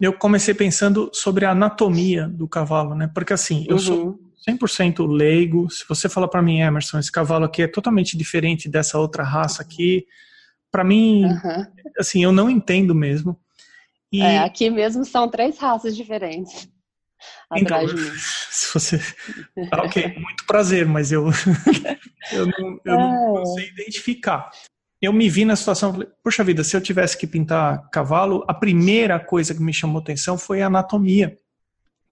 eu 0.00 0.12
comecei 0.12 0.52
pensando 0.52 1.12
sobre 1.14 1.44
a 1.44 1.52
anatomia 1.52 2.26
do 2.26 2.48
cavalo, 2.48 2.96
né? 2.96 3.08
Porque 3.14 3.32
assim, 3.32 3.64
eu 3.68 3.76
uhum. 3.76 3.78
sou 3.78 4.18
100% 4.48 5.06
leigo. 5.06 5.70
Se 5.70 5.84
você 5.88 6.08
falar 6.08 6.26
para 6.26 6.42
mim, 6.42 6.58
Emerson, 6.58 6.98
esse 6.98 7.12
cavalo 7.12 7.44
aqui 7.44 7.62
é 7.62 7.68
totalmente 7.68 8.18
diferente 8.18 8.68
dessa 8.68 8.98
outra 8.98 9.22
raça 9.22 9.62
aqui, 9.62 10.04
para 10.72 10.82
mim, 10.82 11.24
uhum. 11.24 11.66
assim, 11.96 12.24
eu 12.24 12.32
não 12.32 12.50
entendo 12.50 12.92
mesmo. 12.92 13.38
E... 14.10 14.20
É, 14.20 14.38
aqui 14.38 14.70
mesmo 14.70 15.04
são 15.04 15.28
três 15.28 15.56
raças 15.56 15.96
diferentes. 15.96 16.68
Então, 17.56 17.78
atrás 17.78 17.94
de 17.94 17.94
mim. 17.94 18.10
Se 18.50 18.74
você. 18.74 19.00
Ah, 19.70 19.84
ok, 19.84 20.16
muito 20.18 20.44
prazer, 20.46 20.84
mas 20.84 21.12
eu, 21.12 21.28
eu, 22.32 22.46
não, 22.46 22.80
eu 22.84 22.98
não, 22.98 23.34
não 23.34 23.46
sei 23.54 23.68
identificar 23.68 24.50
eu 25.02 25.12
me 25.12 25.28
vi 25.28 25.44
na 25.44 25.56
situação, 25.56 25.92
falei, 25.92 26.08
puxa 26.22 26.44
vida, 26.44 26.62
se 26.62 26.76
eu 26.76 26.80
tivesse 26.80 27.18
que 27.18 27.26
pintar 27.26 27.90
cavalo, 27.90 28.44
a 28.46 28.54
primeira 28.54 29.18
coisa 29.18 29.52
que 29.52 29.60
me 29.60 29.74
chamou 29.74 30.00
atenção 30.00 30.38
foi 30.38 30.62
a 30.62 30.68
anatomia. 30.68 31.36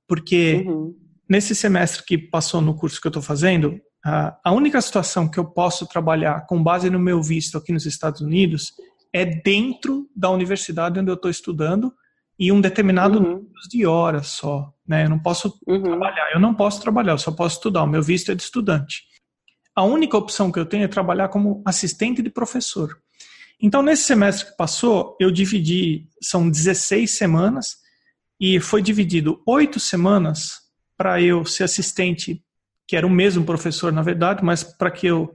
Porque 0.09 0.65
uhum. 0.67 0.93
nesse 1.29 1.55
semestre 1.55 2.05
que 2.05 2.19
passou 2.19 2.61
no 2.61 2.75
curso 2.75 3.01
que 3.01 3.07
eu 3.07 3.11
estou 3.11 3.23
fazendo, 3.23 3.81
a, 4.05 4.37
a 4.45 4.53
única 4.53 4.81
situação 4.81 5.29
que 5.29 5.39
eu 5.39 5.45
posso 5.45 5.87
trabalhar 5.87 6.47
com 6.47 6.61
base 6.61 6.91
no 6.91 6.99
meu 6.99 7.23
visto 7.23 7.57
aqui 7.57 7.73
nos 7.73 7.87
Estados 7.87 8.21
Unidos 8.23 8.73
é 9.13 9.25
dentro 9.25 10.09
da 10.15 10.29
universidade 10.29 10.99
onde 10.99 11.13
eu 11.13 11.15
estou 11.15 11.31
estudando 11.31 11.95
e 12.37 12.51
um 12.51 12.61
determinado 12.61 13.19
uhum. 13.19 13.25
número 13.25 13.69
de 13.71 13.87
horas 13.87 14.27
só. 14.27 14.69
Né? 14.85 15.05
Eu 15.05 15.11
não 15.11 15.21
posso 15.21 15.57
uhum. 15.65 15.81
trabalhar, 15.81 16.33
eu 16.35 16.41
não 16.41 16.55
posso 16.55 16.81
trabalhar, 16.83 17.13
eu 17.13 17.19
só 17.19 17.31
posso 17.31 17.55
estudar. 17.55 17.85
O 17.85 17.87
meu 17.87 18.03
visto 18.03 18.33
é 18.33 18.35
de 18.35 18.43
estudante 18.43 19.10
a 19.81 19.83
única 19.83 20.15
opção 20.15 20.53
que 20.53 20.59
eu 20.59 20.67
tenho 20.67 20.85
é 20.85 20.89
trabalhar 20.89 21.29
como 21.29 21.63
assistente 21.65 22.21
de 22.21 22.29
professor. 22.29 23.01
Então, 23.59 23.83
nesse 23.83 24.03
semestre 24.05 24.51
que 24.51 24.57
passou, 24.57 25.17
eu 25.19 25.31
dividi, 25.31 26.07
são 26.23 26.51
16 26.51 27.11
semanas, 27.11 27.79
e 28.39 28.61
foi 28.61 28.83
dividido 28.83 29.43
oito 29.47 29.81
semanas 29.81 30.61
para 30.99 31.23
eu 31.23 31.47
ser 31.47 31.65
assistente, 31.65 32.45
que 32.87 32.95
era 32.95 33.07
o 33.07 33.11
mesmo 33.11 33.43
professor, 33.43 33.91
na 33.91 34.03
verdade, 34.03 34.45
mas 34.45 34.63
para 34.63 34.91
que 34.91 35.07
eu 35.07 35.35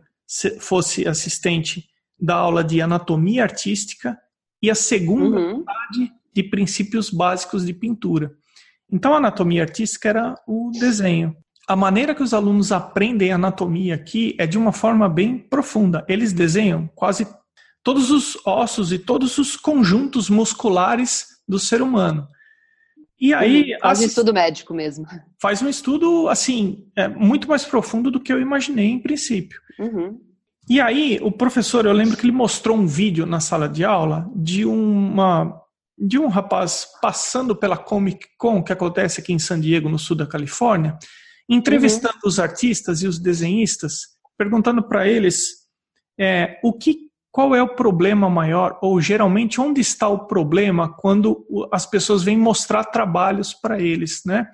fosse 0.60 1.08
assistente 1.08 1.88
da 2.20 2.36
aula 2.36 2.64
de 2.64 2.82
anatomia 2.82 3.42
artística 3.42 4.16
e 4.62 4.70
a 4.70 4.76
segunda 4.76 5.40
uhum. 5.40 5.58
metade 5.58 6.14
de 6.32 6.44
princípios 6.44 7.10
básicos 7.10 7.66
de 7.66 7.74
pintura. 7.74 8.32
Então, 8.92 9.16
a 9.16 9.18
anatomia 9.18 9.64
artística 9.64 10.08
era 10.08 10.36
o 10.48 10.70
desenho 10.72 11.36
a 11.68 11.76
maneira 11.76 12.14
que 12.14 12.24
os 12.24 12.34
alunos 12.34 12.72
aprendem 12.72 13.32
anatomia 13.32 13.96
aqui 13.96 14.36
é 14.38 14.46
de 14.46 14.58
uma 14.58 14.72
forma 14.72 15.10
bem 15.10 15.38
profunda. 15.38 16.06
Eles 16.08 16.32
desenham 16.32 16.90
quase 16.94 17.28
todos 17.84 18.12
os 18.12 18.38
ossos 18.46 18.92
e 18.92 19.00
todos 19.00 19.38
os 19.38 19.56
conjuntos 19.56 20.30
musculares 20.30 21.28
do 21.48 21.60
ser 21.60 21.82
humano. 21.82 22.28
E 23.20 23.34
aí 23.34 23.74
uhum, 23.74 23.80
faz 23.82 24.00
um 24.02 24.06
estudo 24.06 24.34
médico 24.34 24.74
mesmo. 24.74 25.06
Faz 25.42 25.62
um 25.62 25.70
estudo 25.70 26.28
assim 26.28 26.86
é, 26.96 27.08
muito 27.08 27.48
mais 27.48 27.64
profundo 27.64 28.12
do 28.12 28.20
que 28.20 28.32
eu 28.32 28.42
imaginei 28.42 28.88
em 28.88 29.00
princípio. 29.00 29.60
Uhum. 29.80 30.20
E 30.70 30.82
aí 30.82 31.20
o 31.22 31.32
professor, 31.32 31.86
eu 31.86 31.94
lembro 31.94 32.18
que 32.18 32.26
ele 32.26 32.32
mostrou 32.32 32.76
um 32.78 32.88
vídeo 32.88 33.26
na 33.26 33.40
sala 33.40 33.70
de 33.70 33.86
aula 33.86 34.30
de 34.36 34.66
uma 34.66 35.62
de 35.98 36.20
um 36.20 36.28
rapaz 36.28 36.86
passando 37.02 37.56
pela 37.56 37.78
Comic 37.78 38.28
Con 38.38 38.62
que 38.62 38.74
acontece 38.74 39.22
aqui 39.22 39.32
em 39.32 39.40
San 39.40 39.62
Diego, 39.62 39.88
no 39.88 39.98
sul 39.98 40.18
da 40.18 40.28
Califórnia, 40.28 40.98
entrevistando 41.50 42.16
uhum. 42.24 42.30
os 42.30 42.40
artistas 42.40 43.02
e 43.02 43.08
os 43.08 43.20
desenhistas, 43.20 44.16
perguntando 44.38 44.84
para 44.88 45.08
eles 45.08 45.66
é, 46.20 46.60
o 46.64 46.74
que, 46.74 47.10
qual 47.32 47.56
é 47.56 47.62
o 47.62 47.76
problema 47.76 48.30
maior, 48.30 48.80
ou 48.82 49.00
geralmente 49.00 49.60
onde 49.60 49.82
está 49.82 50.08
o 50.08 50.26
problema 50.26 50.94
quando 50.98 51.46
as 51.72 51.86
pessoas 51.86 52.24
vêm 52.24 52.38
mostrar 52.38 52.86
trabalhos 52.86 53.54
para 53.54 53.80
eles, 53.80 54.22
né? 54.26 54.48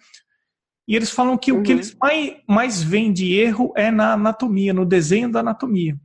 E 0.88 0.96
eles 0.96 1.12
falam 1.12 1.38
que 1.38 1.52
uhum. 1.52 1.60
o 1.60 1.64
que 1.64 1.72
uhum. 1.72 1.78
eles 1.78 1.96
mais, 1.96 2.34
mais 2.48 2.84
veem 2.84 3.14
de 3.14 3.36
erro 3.36 3.72
é 3.78 3.90
na 3.92 4.14
anatomia, 4.14 4.74
no 4.74 4.86
desenho 4.86 5.32
da 5.32 5.40
anatomia. 5.40 5.96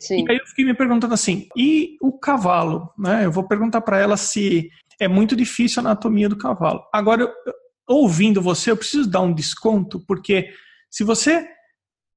Sim. 0.00 0.24
E 0.24 0.30
aí 0.30 0.36
eu 0.36 0.46
fiquei 0.46 0.64
me 0.64 0.74
perguntando 0.74 1.14
assim, 1.14 1.48
e 1.56 1.96
o 2.00 2.12
cavalo? 2.12 2.90
Né? 2.98 3.24
Eu 3.24 3.32
vou 3.32 3.46
perguntar 3.46 3.80
para 3.80 3.98
ela 3.98 4.16
se 4.16 4.70
é 5.00 5.08
muito 5.08 5.34
difícil 5.34 5.80
a 5.80 5.86
anatomia 5.86 6.28
do 6.28 6.36
cavalo. 6.36 6.82
Agora, 6.92 7.22
eu, 7.22 7.28
ouvindo 7.88 8.40
você, 8.40 8.70
eu 8.70 8.76
preciso 8.76 9.08
dar 9.08 9.20
um 9.20 9.34
desconto, 9.34 10.04
porque 10.06 10.52
se 10.90 11.04
você 11.04 11.48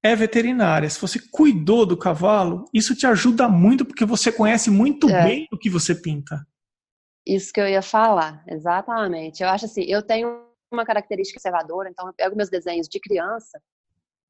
é 0.03 0.15
veterinária, 0.15 0.89
se 0.89 0.99
você 0.99 1.19
cuidou 1.31 1.85
do 1.85 1.97
cavalo, 1.97 2.65
isso 2.73 2.95
te 2.95 3.05
ajuda 3.05 3.47
muito, 3.47 3.85
porque 3.85 4.05
você 4.05 4.31
conhece 4.31 4.69
muito 4.69 5.09
é. 5.09 5.23
bem 5.23 5.47
o 5.51 5.57
que 5.57 5.69
você 5.69 5.93
pinta. 5.93 6.45
Isso 7.25 7.51
que 7.51 7.59
eu 7.59 7.67
ia 7.67 7.81
falar, 7.81 8.43
exatamente. 8.47 9.43
Eu 9.43 9.49
acho 9.49 9.65
assim, 9.65 9.83
eu 9.83 10.01
tenho 10.01 10.45
uma 10.71 10.85
característica 10.85 11.37
observadora, 11.37 11.89
então 11.89 12.07
eu 12.07 12.13
pego 12.13 12.35
meus 12.35 12.49
desenhos 12.49 12.87
de 12.87 12.99
criança, 12.99 13.61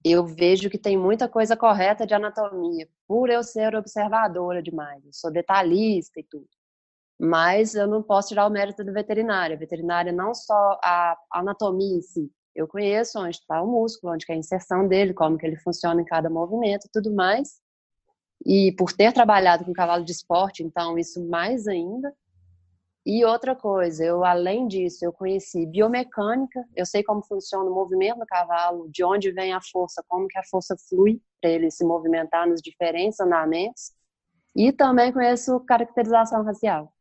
eu 0.03 0.25
vejo 0.25 0.69
que 0.69 0.77
tem 0.77 0.97
muita 0.97 1.27
coisa 1.27 1.57
correta 1.57 2.05
de 2.07 2.13
anatomia, 2.13 2.87
por 3.07 3.29
eu 3.29 3.43
ser 3.43 3.75
observadora 3.75 4.61
demais, 4.61 5.03
eu 5.05 5.11
sou 5.11 5.31
detalhista 5.31 6.19
e 6.19 6.23
tudo 6.23 6.47
mas 7.19 7.75
eu 7.75 7.87
não 7.87 8.03
posso 8.03 8.29
tirar 8.29 8.45
o 8.47 8.51
mérito 8.51 8.83
do 8.83 8.93
veterinário. 8.93 9.55
A 9.55 9.59
veterinária 9.59 10.11
não 10.11 10.33
só 10.33 10.79
a 10.83 11.17
anatomia 11.31 11.97
em 11.97 12.01
si, 12.01 12.31
eu 12.57 12.67
conheço 12.67 13.19
onde 13.19 13.37
está 13.37 13.61
o 13.61 13.67
músculo, 13.67 14.13
onde 14.13 14.25
é 14.27 14.33
a 14.33 14.37
inserção 14.37 14.87
dele, 14.87 15.13
como 15.13 15.37
que 15.37 15.45
ele 15.45 15.57
funciona 15.57 16.01
em 16.01 16.05
cada 16.05 16.27
movimento, 16.27 16.89
tudo 16.91 17.13
mais. 17.13 17.61
E 18.43 18.71
por 18.71 18.91
ter 18.91 19.13
trabalhado 19.13 19.63
com 19.63 19.73
cavalo 19.73 20.03
de 20.03 20.11
esporte, 20.11 20.63
então 20.63 20.97
isso 20.97 21.23
mais 21.27 21.67
ainda. 21.67 22.11
E 23.05 23.23
outra 23.23 23.55
coisa, 23.55 24.03
eu 24.03 24.25
além 24.25 24.67
disso, 24.67 25.05
eu 25.05 25.13
conheci 25.13 25.67
biomecânica, 25.67 26.65
eu 26.75 26.85
sei 26.85 27.03
como 27.03 27.23
funciona 27.23 27.69
o 27.69 27.73
movimento 27.73 28.19
do 28.19 28.25
cavalo, 28.25 28.89
de 28.89 29.03
onde 29.03 29.31
vem 29.31 29.53
a 29.53 29.61
força, 29.61 30.03
como 30.07 30.27
que 30.27 30.37
a 30.37 30.43
força 30.43 30.75
flui 30.89 31.21
para 31.39 31.51
ele 31.51 31.69
se 31.69 31.85
movimentar 31.85 32.47
nos 32.47 32.59
diferentes 32.59 33.19
andamentos. 33.19 33.93
E 34.55 34.71
também 34.71 35.13
conheço 35.13 35.59
caracterização 35.59 36.43
racial. 36.43 36.91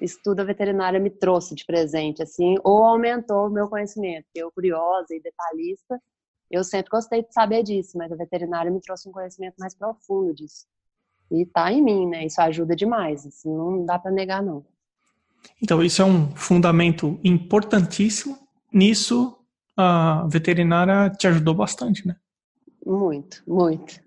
Estudo 0.00 0.44
veterinária 0.44 0.98
me 0.98 1.10
trouxe 1.10 1.54
de 1.54 1.64
presente, 1.64 2.22
assim, 2.22 2.56
ou 2.64 2.84
aumentou 2.84 3.46
o 3.46 3.50
meu 3.50 3.68
conhecimento. 3.68 4.26
Eu, 4.34 4.50
curiosa 4.50 5.14
e 5.14 5.20
detalhista, 5.20 6.00
eu 6.50 6.64
sempre 6.64 6.90
gostei 6.90 7.22
de 7.22 7.32
saber 7.32 7.62
disso, 7.62 7.96
mas 7.96 8.10
a 8.10 8.16
veterinária 8.16 8.70
me 8.70 8.80
trouxe 8.80 9.08
um 9.08 9.12
conhecimento 9.12 9.54
mais 9.58 9.74
profundo 9.74 10.34
disso. 10.34 10.66
E 11.30 11.46
tá 11.46 11.70
em 11.70 11.82
mim, 11.82 12.06
né? 12.08 12.26
Isso 12.26 12.40
ajuda 12.40 12.74
demais, 12.74 13.24
assim, 13.24 13.54
não 13.54 13.84
dá 13.84 13.98
para 13.98 14.10
negar, 14.10 14.42
não. 14.42 14.64
Então, 15.62 15.82
isso 15.82 16.02
é 16.02 16.04
um 16.04 16.34
fundamento 16.34 17.20
importantíssimo. 17.22 18.36
Nisso, 18.72 19.36
a 19.76 20.26
veterinária 20.28 21.10
te 21.10 21.26
ajudou 21.28 21.54
bastante, 21.54 22.06
né? 22.06 22.16
Muito, 22.84 23.42
muito. 23.46 24.00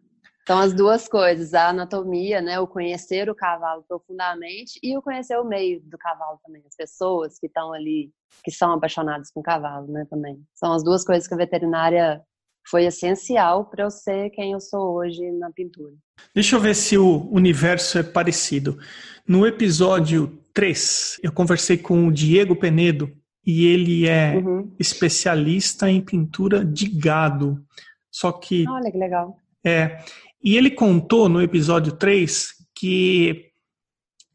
Então, 0.44 0.60
as 0.60 0.74
duas 0.74 1.08
coisas, 1.08 1.54
a 1.54 1.70
anatomia, 1.70 2.42
né, 2.42 2.60
o 2.60 2.68
conhecer 2.68 3.30
o 3.30 3.36
cavalo 3.36 3.84
profundamente 3.88 4.78
e 4.84 4.98
o 4.98 5.02
conhecer 5.02 5.38
o 5.38 5.46
meio 5.46 5.82
do 5.86 5.98
cavalo 5.98 6.38
também, 6.46 6.62
as 6.68 6.76
pessoas 6.76 7.40
que 7.40 7.48
estão 7.48 7.72
ali, 7.72 8.12
que 8.44 8.52
são 8.52 8.74
apaixonadas 8.74 9.32
com 9.32 9.40
o 9.40 9.44
cavalo, 9.44 9.88
né, 9.88 10.06
também. 10.10 10.38
São 10.54 10.74
as 10.74 10.84
duas 10.84 11.06
coisas 11.06 11.28
que 11.28 11.34
a 11.34 11.38
veterinária 11.38 12.22
foi 12.68 12.86
essencial 12.86 13.66
para 13.66 13.86
eu 13.86 13.92
ser 13.92 14.30
quem 14.32 14.52
eu 14.52 14.60
sou 14.60 14.96
hoje 14.96 15.32
na 15.32 15.50
pintura. 15.50 15.94
Deixa 16.36 16.58
eu 16.58 16.60
ver 16.60 16.76
se 16.76 16.98
o 16.98 17.30
universo 17.32 17.98
é 17.98 18.04
parecido. 18.04 18.78
No 19.26 19.48
episódio 19.48 20.40
3, 20.54 21.20
eu 21.24 21.32
conversei 21.32 21.78
com 21.78 22.08
o 22.08 22.12
Diego 22.12 22.56
Penedo 22.56 23.10
e 23.46 23.66
ele 23.68 24.08
é 24.08 24.36
uhum. 24.36 24.74
especialista 24.80 25.90
em 25.90 26.02
pintura 26.02 26.64
de 26.66 26.88
gado. 26.88 27.64
Só 28.12 28.32
que. 28.32 28.68
Olha 28.70 28.92
que 28.92 28.98
legal. 28.98 29.38
É. 29.66 30.04
E 30.44 30.58
ele 30.58 30.70
contou 30.70 31.30
no 31.30 31.42
episódio 31.42 31.94
3 31.94 32.48
que 32.76 33.52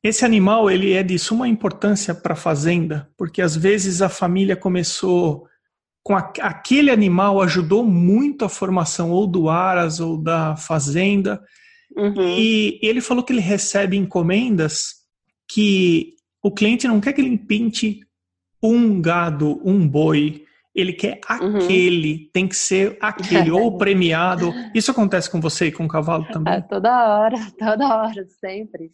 esse 0.02 0.24
animal 0.24 0.70
ele 0.70 0.92
é 0.92 1.02
de 1.02 1.18
suma 1.18 1.48
importância 1.48 2.14
para 2.14 2.32
a 2.32 2.36
fazenda, 2.36 3.10
porque 3.16 3.42
às 3.42 3.56
vezes 3.56 4.00
a 4.00 4.08
família 4.08 4.56
começou 4.56 5.46
com 6.02 6.16
a, 6.16 6.32
aquele 6.40 6.90
animal 6.90 7.42
ajudou 7.42 7.84
muito 7.84 8.44
a 8.44 8.48
formação 8.48 9.10
ou 9.10 9.26
do 9.26 9.50
aras 9.50 10.00
ou 10.00 10.16
da 10.16 10.56
fazenda. 10.56 11.42
Uhum. 11.94 12.38
E 12.38 12.78
ele 12.80 13.00
falou 13.00 13.22
que 13.22 13.32
ele 13.32 13.40
recebe 13.40 13.96
encomendas 13.96 14.94
que 15.46 16.14
o 16.42 16.50
cliente 16.50 16.88
não 16.88 17.00
quer 17.00 17.12
que 17.12 17.20
ele 17.20 17.36
pinte 17.36 18.00
um 18.62 19.02
gado, 19.02 19.60
um 19.62 19.86
boi, 19.86 20.44
ele 20.80 20.92
quer 20.92 21.20
uhum. 21.40 21.56
aquele, 21.56 22.12
uhum. 22.12 22.30
tem 22.32 22.48
que 22.48 22.56
ser 22.56 22.96
aquele, 23.00 23.50
ou 23.50 23.76
premiado. 23.78 24.52
Isso 24.74 24.90
acontece 24.90 25.30
com 25.30 25.40
você 25.40 25.66
e 25.66 25.72
com 25.72 25.84
o 25.84 25.88
cavalo 25.88 26.26
também? 26.32 26.54
É, 26.54 26.60
toda 26.60 27.18
hora, 27.18 27.36
toda 27.58 27.96
hora, 27.96 28.26
sempre. 28.40 28.92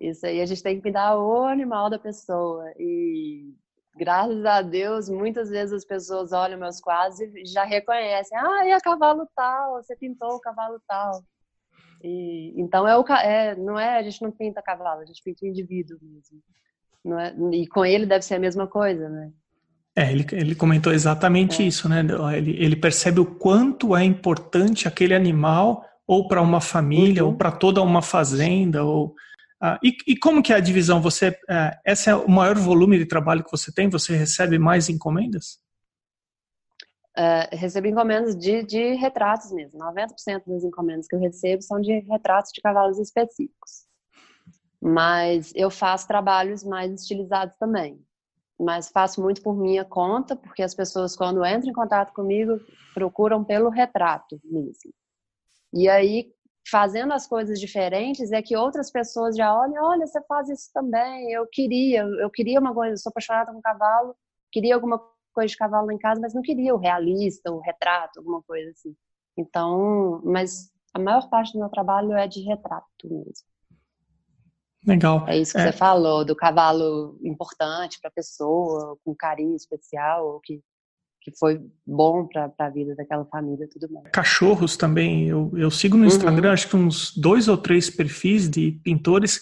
Isso 0.00 0.26
aí, 0.26 0.40
a 0.40 0.46
gente 0.46 0.62
tem 0.62 0.76
que 0.76 0.82
cuidar 0.82 1.16
o 1.16 1.44
animal 1.44 1.88
da 1.88 1.98
pessoa. 1.98 2.64
E 2.78 3.54
graças 3.96 4.44
a 4.44 4.62
Deus, 4.62 5.08
muitas 5.08 5.50
vezes 5.50 5.72
as 5.72 5.84
pessoas 5.84 6.32
olham 6.32 6.58
meus 6.58 6.80
quadros 6.80 7.18
e 7.20 7.44
já 7.46 7.64
reconhecem. 7.64 8.38
Ah, 8.38 8.68
é 8.68 8.80
cavalo 8.80 9.26
tal, 9.34 9.82
você 9.82 9.96
pintou 9.96 10.36
o 10.36 10.40
cavalo 10.40 10.80
tal. 10.86 11.22
E, 12.02 12.54
então 12.60 12.86
é 12.86 12.96
o 12.96 13.04
é, 13.12 13.56
não 13.56 13.78
é 13.78 13.98
a 13.98 14.02
gente 14.02 14.22
não 14.22 14.30
pinta 14.30 14.62
cavalo, 14.62 15.00
a 15.00 15.04
gente 15.04 15.22
pinta 15.22 15.44
o 15.44 15.48
indivíduo 15.48 15.98
mesmo. 16.00 16.40
Não 17.04 17.18
é, 17.18 17.34
e 17.52 17.66
com 17.66 17.84
ele 17.84 18.06
deve 18.06 18.24
ser 18.24 18.34
a 18.34 18.38
mesma 18.40 18.66
coisa, 18.66 19.08
né? 19.08 19.32
É, 19.98 20.12
ele, 20.12 20.24
ele 20.30 20.54
comentou 20.54 20.92
exatamente 20.92 21.60
é. 21.60 21.66
isso, 21.66 21.88
né? 21.88 22.06
Ele, 22.36 22.52
ele 22.62 22.76
percebe 22.76 23.18
o 23.18 23.26
quanto 23.26 23.96
é 23.96 24.04
importante 24.04 24.86
aquele 24.86 25.12
animal, 25.12 25.84
ou 26.06 26.28
para 26.28 26.40
uma 26.40 26.60
família, 26.60 27.24
uhum. 27.24 27.30
ou 27.30 27.36
para 27.36 27.50
toda 27.50 27.82
uma 27.82 28.00
fazenda, 28.00 28.84
ou 28.84 29.14
ah, 29.60 29.76
e, 29.82 29.96
e, 30.06 30.16
como 30.16 30.40
que 30.40 30.52
é 30.52 30.56
a 30.56 30.60
divisão? 30.60 31.02
Você, 31.02 31.30
uh, 31.30 31.76
esse 31.84 32.08
é 32.08 32.14
o 32.14 32.30
maior 32.30 32.56
volume 32.56 32.96
de 32.96 33.06
trabalho 33.06 33.42
que 33.42 33.50
você 33.50 33.72
tem? 33.72 33.90
Você 33.90 34.16
recebe 34.16 34.56
mais 34.56 34.88
encomendas? 34.88 35.58
Uh, 37.18 37.56
recebo 37.56 37.88
encomendas 37.88 38.38
de, 38.38 38.62
de 38.62 38.94
retratos 38.94 39.50
mesmo. 39.50 39.80
90% 39.80 40.42
das 40.46 40.62
encomendas 40.62 41.08
que 41.08 41.16
eu 41.16 41.18
recebo 41.18 41.60
são 41.62 41.80
de 41.80 41.98
retratos 42.08 42.52
de 42.54 42.60
cavalos 42.60 43.00
específicos. 43.00 43.88
Mas 44.80 45.52
eu 45.56 45.70
faço 45.70 46.06
trabalhos 46.06 46.62
mais 46.62 46.92
estilizados 46.92 47.56
também. 47.58 48.00
Mas 48.58 48.88
faço 48.88 49.22
muito 49.22 49.42
por 49.42 49.56
minha 49.56 49.84
conta, 49.84 50.34
porque 50.34 50.62
as 50.62 50.74
pessoas, 50.74 51.14
quando 51.14 51.44
entram 51.46 51.70
em 51.70 51.74
contato 51.74 52.12
comigo, 52.12 52.60
procuram 52.92 53.44
pelo 53.44 53.68
retrato 53.68 54.40
mesmo. 54.44 54.92
E 55.72 55.88
aí, 55.88 56.32
fazendo 56.68 57.12
as 57.12 57.26
coisas 57.26 57.60
diferentes, 57.60 58.32
é 58.32 58.42
que 58.42 58.56
outras 58.56 58.90
pessoas 58.90 59.36
já 59.36 59.54
olham, 59.54 59.84
olha, 59.84 60.06
você 60.06 60.20
faz 60.22 60.48
isso 60.48 60.70
também, 60.72 61.30
eu 61.32 61.46
queria, 61.46 62.02
eu 62.02 62.30
queria 62.30 62.58
uma 62.58 62.74
coisa, 62.74 62.94
eu 62.94 62.98
sou 62.98 63.10
apaixonada 63.10 63.52
com 63.52 63.60
cavalo, 63.60 64.14
queria 64.50 64.74
alguma 64.74 65.00
coisa 65.32 65.50
de 65.50 65.56
cavalo 65.56 65.92
em 65.92 65.98
casa, 65.98 66.20
mas 66.20 66.34
não 66.34 66.42
queria 66.42 66.74
o 66.74 66.78
realista, 66.78 67.52
o 67.52 67.60
retrato, 67.60 68.18
alguma 68.18 68.42
coisa 68.42 68.70
assim. 68.70 68.94
Então, 69.36 70.20
mas 70.24 70.72
a 70.92 70.98
maior 70.98 71.28
parte 71.30 71.52
do 71.52 71.60
meu 71.60 71.68
trabalho 71.68 72.12
é 72.12 72.26
de 72.26 72.40
retrato 72.40 72.86
mesmo. 73.04 73.46
Legal. 74.86 75.24
É 75.26 75.36
isso 75.36 75.52
que 75.52 75.60
é. 75.60 75.70
você 75.70 75.76
falou, 75.76 76.24
do 76.24 76.36
cavalo 76.36 77.18
importante 77.22 77.98
para 78.00 78.08
a 78.08 78.12
pessoa, 78.12 78.96
com 79.04 79.14
carinho 79.14 79.56
especial, 79.56 80.40
que 80.42 80.60
que 81.30 81.38
foi 81.38 81.60
bom 81.86 82.26
para 82.26 82.50
a 82.58 82.70
vida 82.70 82.94
daquela 82.94 83.24
família 83.26 83.68
tudo 83.70 83.92
mais. 83.92 84.08
Cachorros 84.12 84.76
também, 84.76 85.26
eu, 85.26 85.52
eu 85.56 85.70
sigo 85.70 85.96
no 85.96 86.06
Instagram, 86.06 86.48
uhum. 86.48 86.54
acho 86.54 86.68
que 86.68 86.76
uns 86.76 87.14
dois 87.16 87.48
ou 87.48 87.56
três 87.56 87.90
perfis 87.90 88.48
de 88.48 88.72
pintores. 88.82 89.40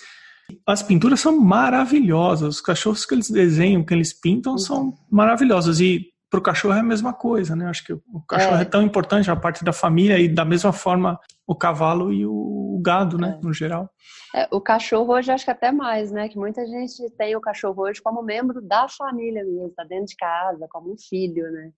As 0.67 0.83
pinturas 0.83 1.21
são 1.21 1.39
maravilhosas, 1.39 2.57
os 2.57 2.61
cachorros 2.61 3.05
que 3.05 3.15
eles 3.15 3.31
desenham, 3.31 3.85
que 3.85 3.95
eles 3.95 4.13
pintam, 4.13 4.53
uhum. 4.53 4.59
são 4.59 4.95
maravilhosos. 5.11 5.81
E 5.81 6.07
para 6.31 6.39
o 6.39 6.43
cachorro 6.43 6.75
é 6.75 6.81
a 6.81 6.85
mesma 6.85 7.13
coisa, 7.13 7.55
né? 7.55 7.67
Acho 7.67 7.85
que 7.85 7.93
o 7.93 8.21
cachorro 8.29 8.57
é. 8.57 8.63
é. 8.63 8.65
tão 8.65 8.83
importante, 8.83 9.31
a 9.31 9.37
parte 9.37 9.65
da 9.65 9.73
família, 9.73 10.19
e 10.19 10.29
da 10.29 10.45
mesma 10.45 10.73
forma 10.73 11.19
o 11.47 11.55
cavalo 11.55 12.13
e 12.13 12.27
o 12.27 12.66
gado, 12.79 13.19
né? 13.19 13.39
É. 13.39 13.45
No 13.45 13.53
geral. 13.53 13.91
É, 14.35 14.49
o 14.51 14.61
cachorro 14.61 15.13
hoje 15.15 15.31
acho 15.31 15.45
que 15.45 15.51
até 15.51 15.73
mais, 15.73 16.11
né? 16.13 16.29
Que 16.29 16.39
muita 16.39 16.67
gente 16.67 17.11
tem 17.17 17.37
o 17.37 17.41
cachorro 17.41 17.83
hoje 17.83 18.03
como 18.03 18.23
membro 18.23 18.61
da 18.61 18.89
família 18.89 19.45
mesmo, 19.45 19.73
tá 19.77 19.85
dentro 19.85 20.07
de 20.07 20.17
casa, 20.17 20.67
como 20.71 20.93
um 20.93 20.97
filho, 20.99 21.51
né? 21.51 21.71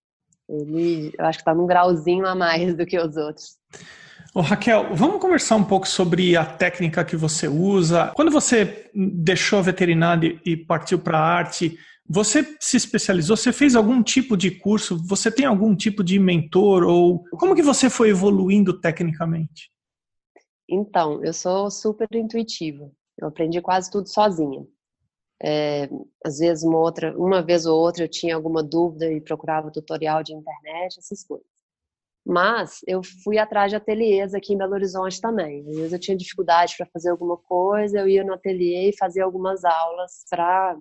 Ele, 0.48 1.12
eu 1.18 1.24
acho 1.26 1.38
que 1.38 1.44
tá 1.44 1.54
num 1.54 1.66
grauzinho 1.66 2.26
a 2.26 2.34
mais 2.34 2.74
do 2.74 2.86
que 2.86 2.98
os 2.98 3.16
outros. 3.16 3.58
Ô, 4.34 4.40
Raquel, 4.40 4.94
vamos 4.94 5.20
conversar 5.20 5.56
um 5.56 5.64
pouco 5.64 5.86
sobre 5.86 6.36
a 6.36 6.44
técnica 6.44 7.04
que 7.04 7.16
você 7.16 7.48
usa. 7.48 8.12
Quando 8.14 8.30
você 8.30 8.90
deixou 8.94 9.58
a 9.58 9.62
veterinária 9.62 10.40
e 10.44 10.56
partiu 10.56 10.98
para 10.98 11.18
a 11.18 11.22
arte, 11.22 11.78
você 12.08 12.56
se 12.58 12.76
especializou? 12.76 13.36
Você 13.36 13.52
fez 13.52 13.74
algum 13.74 14.02
tipo 14.02 14.36
de 14.36 14.50
curso? 14.50 14.96
Você 15.06 15.30
tem 15.30 15.44
algum 15.44 15.74
tipo 15.76 16.02
de 16.02 16.18
mentor? 16.18 16.84
Ou 16.84 17.22
como 17.32 17.54
que 17.54 17.62
você 17.62 17.90
foi 17.90 18.10
evoluindo 18.10 18.72
tecnicamente? 18.80 19.70
Então, 20.68 21.24
eu 21.24 21.32
sou 21.32 21.70
super 21.70 22.08
intuitiva. 22.14 22.90
Eu 23.16 23.28
aprendi 23.28 23.60
quase 23.60 23.90
tudo 23.90 24.08
sozinha. 24.08 24.66
É, 25.42 25.88
às 26.24 26.38
vezes 26.38 26.64
uma 26.64 26.78
outra, 26.78 27.16
uma 27.16 27.42
vez 27.42 27.64
ou 27.66 27.78
outra 27.78 28.04
eu 28.04 28.08
tinha 28.08 28.34
alguma 28.34 28.62
dúvida 28.62 29.10
e 29.10 29.20
procurava 29.20 29.70
tutorial 29.70 30.22
de 30.22 30.34
internet, 30.34 30.98
essas 30.98 31.24
coisas. 31.24 31.46
Mas 32.26 32.80
eu 32.86 33.02
fui 33.24 33.38
atrás 33.38 33.70
de 33.70 33.76
ateliês 33.76 34.34
aqui 34.34 34.54
em 34.54 34.58
Belo 34.58 34.74
Horizonte 34.74 35.20
também. 35.20 35.60
Às 35.68 35.76
vezes 35.76 35.92
eu 35.92 36.00
tinha 36.00 36.16
dificuldade 36.16 36.74
para 36.76 36.86
fazer 36.92 37.10
alguma 37.10 37.36
coisa, 37.38 38.00
eu 38.00 38.08
ia 38.08 38.24
no 38.24 38.34
ateliê 38.34 38.90
e 38.90 38.96
fazia 38.98 39.24
algumas 39.24 39.64
aulas 39.64 40.24
para 40.30 40.76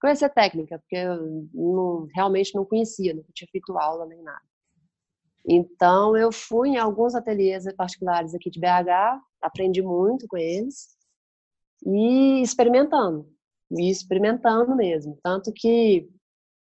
conhecer 0.00 0.28
técnica, 0.30 0.78
porque 0.78 0.96
eu 0.96 1.48
não, 1.54 2.06
realmente 2.14 2.54
não 2.54 2.64
conhecia, 2.64 3.14
nunca 3.14 3.32
tinha 3.34 3.48
feito 3.50 3.76
aula 3.78 4.06
nem 4.06 4.22
nada. 4.22 4.42
Então, 5.46 6.16
eu 6.16 6.32
fui 6.32 6.70
em 6.70 6.78
alguns 6.78 7.14
ateliês 7.14 7.64
particulares 7.74 8.34
aqui 8.34 8.50
de 8.50 8.58
BH, 8.60 9.20
aprendi 9.42 9.82
muito 9.82 10.26
com 10.26 10.36
eles 10.38 10.96
e 11.84 12.40
experimentando, 12.42 13.28
e 13.70 13.90
experimentando 13.90 14.74
mesmo. 14.74 15.18
Tanto 15.22 15.52
que, 15.52 16.08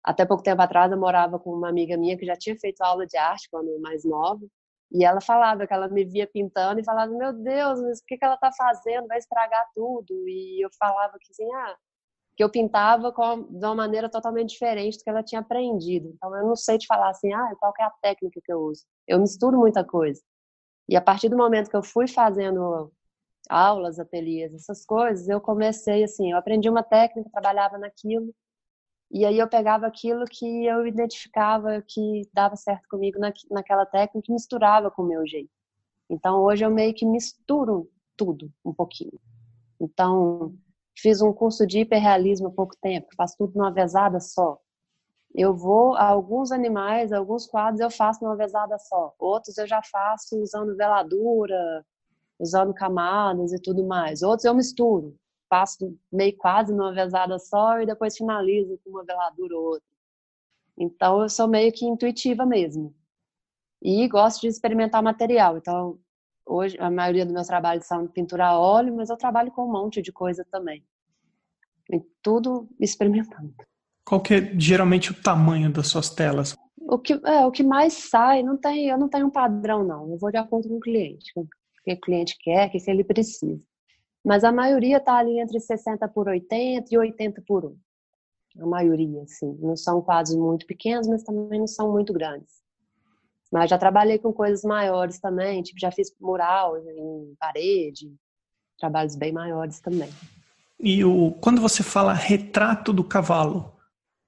até 0.03 0.25
pouco 0.25 0.43
tempo 0.43 0.61
atrás, 0.61 0.91
eu 0.91 0.99
morava 0.99 1.39
com 1.39 1.51
uma 1.53 1.69
amiga 1.69 1.97
minha 1.97 2.17
que 2.17 2.25
já 2.25 2.35
tinha 2.35 2.57
feito 2.59 2.81
aula 2.81 3.07
de 3.07 3.17
arte 3.17 3.49
quando 3.49 3.79
mais 3.79 4.03
nova, 4.03 4.45
e 4.91 5.03
ela 5.03 5.21
falava 5.21 5.65
que 5.67 5.73
ela 5.73 5.87
me 5.89 6.05
via 6.05 6.27
pintando 6.27 6.79
e 6.79 6.85
falava: 6.85 7.11
Meu 7.11 7.33
Deus, 7.33 7.81
mas 7.81 7.99
o 7.99 8.05
que 8.05 8.17
ela 8.21 8.35
está 8.35 8.51
fazendo? 8.53 9.07
Vai 9.07 9.17
estragar 9.17 9.65
tudo. 9.73 10.13
E 10.27 10.63
eu 10.63 10.69
falava 10.79 11.17
que 11.19 11.31
assim, 11.31 11.51
ah, 11.53 11.75
que 12.35 12.43
eu 12.43 12.49
pintava 12.49 13.11
com, 13.11 13.43
de 13.43 13.65
uma 13.65 13.75
maneira 13.75 14.09
totalmente 14.09 14.49
diferente 14.49 14.97
do 14.97 15.03
que 15.03 15.09
ela 15.09 15.23
tinha 15.23 15.41
aprendido. 15.41 16.11
Então, 16.15 16.35
eu 16.35 16.45
não 16.45 16.55
sei 16.55 16.77
te 16.77 16.85
falar 16.85 17.09
assim, 17.09 17.31
ah, 17.33 17.55
qual 17.59 17.73
é 17.79 17.83
a 17.83 17.91
técnica 18.01 18.41
que 18.43 18.51
eu 18.51 18.59
uso. 18.59 18.83
Eu 19.07 19.19
misturo 19.19 19.57
muita 19.57 19.83
coisa. 19.83 20.21
E 20.89 20.95
a 20.95 21.01
partir 21.01 21.29
do 21.29 21.37
momento 21.37 21.69
que 21.69 21.75
eu 21.75 21.83
fui 21.83 22.07
fazendo 22.07 22.91
aulas, 23.49 23.99
ateliês, 23.99 24.53
essas 24.53 24.85
coisas, 24.85 25.27
eu 25.29 25.39
comecei 25.39 26.03
assim, 26.03 26.31
eu 26.31 26.37
aprendi 26.37 26.69
uma 26.69 26.83
técnica, 26.83 27.29
trabalhava 27.31 27.77
naquilo, 27.77 28.33
e 29.11 29.25
aí 29.25 29.37
eu 29.37 29.47
pegava 29.47 29.87
aquilo 29.87 30.25
que 30.25 30.65
eu 30.65 30.85
identificava 30.85 31.81
que 31.87 32.27
dava 32.33 32.55
certo 32.55 32.87
comigo 32.89 33.19
na, 33.19 33.31
naquela 33.51 33.85
técnica 33.85 34.29
e 34.29 34.33
misturava 34.33 34.91
com 34.91 35.03
o 35.03 35.07
meu 35.07 35.25
jeito. 35.25 35.49
Então 36.09 36.41
hoje 36.41 36.65
eu 36.65 36.71
meio 36.71 36.93
que 36.93 37.05
misturo 37.05 37.89
tudo 38.17 38.51
um 38.63 38.73
pouquinho. 38.73 39.19
Então, 39.79 40.55
fiz 40.97 41.21
um 41.21 41.33
curso 41.33 41.65
de 41.67 41.79
hiperrealismo 41.79 42.47
há 42.47 42.51
pouco 42.51 42.75
tempo, 42.81 43.07
faço 43.15 43.35
tudo 43.37 43.53
numa 43.55 43.71
vezada 43.71 44.19
só. 44.19 44.59
Eu 45.33 45.53
vou 45.53 45.95
a 45.95 46.05
alguns 46.07 46.51
animais, 46.51 47.11
alguns 47.11 47.45
quadros 47.45 47.81
eu 47.81 47.91
faço 47.91 48.23
numa 48.23 48.37
vezada 48.37 48.77
só. 48.79 49.13
Outros 49.19 49.57
eu 49.57 49.67
já 49.67 49.81
faço 49.83 50.41
usando 50.41 50.77
veladura, 50.77 51.85
usando 52.39 52.73
camadas 52.73 53.51
e 53.51 53.61
tudo 53.61 53.85
mais. 53.85 54.21
Outros 54.21 54.45
eu 54.45 54.53
misturo, 54.53 55.15
faço 55.49 55.97
meio 56.11 56.35
quase 56.37 56.73
numa 56.73 56.93
vezada 56.93 57.37
só 57.37 57.81
e 57.81 57.85
depois 57.85 58.15
finalizo 58.15 58.79
com 58.83 58.91
uma 58.91 59.03
veladura 59.03 59.57
ou 59.57 59.65
outra. 59.65 59.87
Então 60.77 61.21
eu 61.21 61.29
sou 61.29 61.47
meio 61.47 61.71
que 61.71 61.85
intuitiva 61.85 62.45
mesmo. 62.45 62.93
E 63.81 64.07
gosto 64.07 64.41
de 64.41 64.47
experimentar 64.47 65.03
material. 65.03 65.57
Então 65.57 65.99
hoje 66.45 66.77
a 66.79 66.89
maioria 66.89 67.25
dos 67.25 67.33
meus 67.33 67.47
trabalhos 67.47 67.85
são 67.85 68.07
pintura 68.07 68.47
a 68.47 68.59
óleo, 68.59 68.95
mas 68.95 69.09
eu 69.09 69.17
trabalho 69.17 69.51
com 69.51 69.63
um 69.63 69.71
monte 69.71 70.01
de 70.01 70.11
coisa 70.11 70.45
também. 70.51 70.83
E 71.91 72.01
tudo 72.21 72.67
experimentando. 72.79 73.53
Qual 74.03 74.21
que 74.21 74.33
é 74.35 74.59
geralmente 74.59 75.11
o 75.11 75.21
tamanho 75.21 75.71
das 75.71 75.87
suas 75.87 76.09
telas? 76.09 76.55
O 76.77 76.99
que, 76.99 77.13
é, 77.13 77.45
o 77.45 77.51
que 77.51 77.63
mais 77.63 77.93
sai, 77.93 78.43
não 78.43 78.55
tem, 78.57 78.87
eu 78.87 78.97
não 78.97 79.09
tenho 79.09 79.27
um 79.27 79.31
padrão, 79.31 79.83
não. 79.83 80.11
Eu 80.11 80.17
vou 80.17 80.31
de 80.31 80.37
acordo 80.37 80.69
com 80.69 80.77
o 80.77 80.79
cliente 80.79 81.33
que 81.85 81.93
o 81.93 81.99
cliente 81.99 82.35
quer, 82.39 82.67
o 82.67 82.71
que 82.71 82.89
ele 82.89 83.03
precisa. 83.03 83.61
Mas 84.23 84.43
a 84.43 84.51
maioria 84.51 84.97
está 84.97 85.17
ali 85.17 85.39
entre 85.39 85.59
60 85.59 86.07
por 86.07 86.27
80 86.27 86.87
e 86.91 86.97
80 86.97 87.43
por 87.47 87.65
1. 87.65 87.77
A 88.61 88.65
maioria, 88.65 89.21
assim. 89.21 89.55
Não 89.59 89.75
são 89.75 90.01
quadros 90.01 90.35
muito 90.35 90.65
pequenos, 90.65 91.07
mas 91.07 91.23
também 91.23 91.59
não 91.59 91.67
são 91.67 91.91
muito 91.91 92.11
grandes. 92.11 92.64
Mas 93.55 93.69
já 93.69 93.77
trabalhei 93.77 94.19
com 94.19 94.33
coisas 94.33 94.65
maiores 94.65 95.17
também, 95.17 95.63
tipo, 95.63 95.79
já 95.79 95.89
fiz 95.89 96.13
mural 96.19 96.77
em 96.77 97.33
parede, 97.39 98.13
trabalhos 98.77 99.15
bem 99.15 99.31
maiores 99.31 99.79
também. 99.79 100.09
E 100.77 101.05
o, 101.05 101.31
quando 101.39 101.61
você 101.61 101.81
fala 101.81 102.11
retrato 102.11 102.91
do 102.91 103.01
cavalo, 103.01 103.71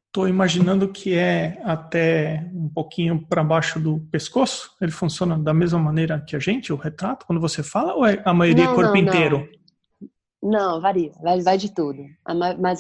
Estou 0.07 0.29
imaginando 0.29 0.87
que 0.87 1.13
é 1.13 1.61
até 1.63 2.49
um 2.53 2.69
pouquinho 2.69 3.23
para 3.27 3.43
baixo 3.43 3.79
do 3.79 3.99
pescoço. 4.09 4.71
Ele 4.81 4.91
funciona 4.91 5.37
da 5.37 5.53
mesma 5.53 5.77
maneira 5.77 6.19
que 6.21 6.35
a 6.35 6.39
gente, 6.39 6.71
o 6.71 6.77
retrato, 6.77 7.25
quando 7.25 7.41
você 7.41 7.61
fala, 7.61 7.93
ou 7.93 8.05
é 8.05 8.19
a 8.25 8.33
maioria 8.33 8.65
não, 8.65 8.73
corpo 8.73 8.93
não, 8.93 8.97
inteiro? 8.97 9.49
Não. 10.41 10.51
não, 10.51 10.81
varia, 10.81 11.11
vai, 11.21 11.39
vai 11.41 11.57
de 11.57 11.71
tudo. 11.71 12.03
Mas 12.57 12.79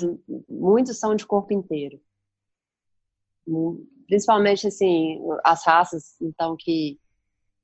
muitos 0.49 0.97
são 0.97 1.13
de 1.13 1.27
corpo 1.27 1.53
inteiro. 1.53 1.99
Principalmente, 4.07 4.67
assim, 4.67 5.19
as 5.43 5.65
raças, 5.65 6.15
então, 6.21 6.55
que 6.57 6.97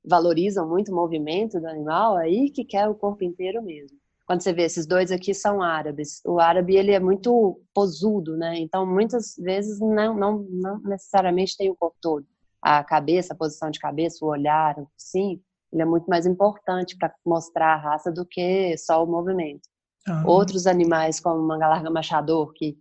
valorizam 0.04 0.68
muito 0.68 0.92
o 0.92 0.94
movimento 0.94 1.58
do 1.58 1.66
animal, 1.66 2.16
aí 2.16 2.50
que 2.50 2.64
quer 2.64 2.88
o 2.88 2.94
corpo 2.94 3.24
inteiro 3.24 3.62
mesmo 3.62 3.98
quando 4.26 4.42
você 4.42 4.52
vê 4.52 4.62
esses 4.62 4.86
dois 4.86 5.12
aqui 5.12 5.34
são 5.34 5.62
árabes. 5.62 6.20
O 6.24 6.40
árabe 6.40 6.76
ele 6.76 6.92
é 6.92 7.00
muito 7.00 7.60
posudo, 7.74 8.36
né? 8.36 8.58
Então 8.58 8.86
muitas 8.86 9.34
vezes 9.36 9.78
não, 9.80 10.14
não, 10.14 10.38
não 10.50 10.80
necessariamente 10.80 11.56
tem 11.56 11.70
o 11.70 11.76
corpo 11.76 11.96
todo. 12.00 12.26
A 12.60 12.82
cabeça, 12.82 13.34
a 13.34 13.36
posição 13.36 13.70
de 13.70 13.78
cabeça, 13.78 14.24
o 14.24 14.28
olhar, 14.28 14.74
sim, 14.96 15.40
ele 15.70 15.82
é 15.82 15.84
muito 15.84 16.06
mais 16.06 16.24
importante 16.24 16.96
para 16.96 17.12
mostrar 17.24 17.74
a 17.74 17.76
raça 17.76 18.10
do 18.10 18.24
que 18.24 18.76
só 18.78 19.04
o 19.04 19.06
movimento. 19.06 19.68
Uhum. 20.08 20.26
Outros 20.26 20.66
animais, 20.66 21.20
como 21.20 21.40
o 21.40 21.46
mangalarga 21.46 21.90
machador, 21.90 22.52
que 22.54 22.78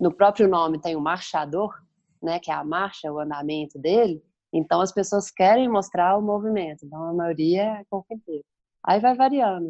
no 0.00 0.12
próprio 0.12 0.48
nome 0.48 0.80
tem 0.80 0.96
o 0.96 1.00
marchador, 1.00 1.74
né, 2.26 2.40
que 2.40 2.50
é 2.50 2.54
a 2.54 2.64
marcha, 2.64 3.10
o 3.10 3.20
andamento 3.20 3.78
dele, 3.78 4.20
então 4.52 4.80
as 4.80 4.92
pessoas 4.92 5.30
querem 5.30 5.68
mostrar 5.68 6.18
o 6.18 6.22
movimento. 6.22 6.84
Então 6.84 7.02
a 7.04 7.14
maioria 7.14 7.62
é 7.62 7.84
corpo 7.88 8.12
inteiro. 8.12 8.44
Aí 8.84 9.00
vai 9.00 9.16
variando. 9.16 9.66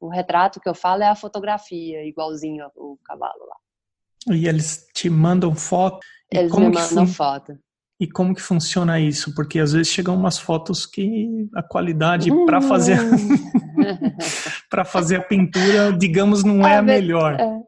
O 0.00 0.08
retrato 0.08 0.60
que 0.60 0.68
eu 0.68 0.74
falo 0.74 1.02
é 1.02 1.08
a 1.08 1.14
fotografia, 1.14 2.04
igualzinho 2.04 2.66
o 2.76 2.98
cavalo 3.04 3.40
lá. 3.48 4.34
E 4.34 4.46
eles 4.46 4.86
te 4.94 5.08
mandam 5.08 5.54
foto? 5.54 6.00
Eles 6.30 6.52
me 6.52 6.68
mandam 6.68 7.06
foto. 7.06 7.58
E 8.00 8.06
como 8.06 8.34
que 8.34 8.42
funciona 8.42 9.00
isso? 9.00 9.34
Porque 9.34 9.58
às 9.58 9.72
vezes 9.72 9.88
chegam 9.88 10.14
umas 10.14 10.38
fotos 10.38 10.86
que 10.86 11.48
a 11.54 11.62
qualidade 11.62 12.30
para 12.44 12.60
fazer 12.60 12.98
para 14.70 14.84
fazer 14.84 15.16
a 15.16 15.22
pintura, 15.22 15.92
digamos, 15.92 16.44
não 16.44 16.66
é 16.66 16.76
a, 16.76 16.78
a 16.78 16.82
melhor. 16.82 17.40
É. 17.40 17.67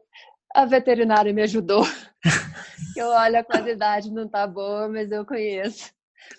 A 0.53 0.65
veterinária 0.65 1.33
me 1.33 1.41
ajudou. 1.41 1.83
eu 2.97 3.07
olho 3.07 3.39
a 3.39 3.43
qualidade 3.43 4.11
não 4.11 4.27
tá 4.27 4.45
boa, 4.45 4.87
mas 4.89 5.11
eu 5.11 5.25
conheço 5.25 5.91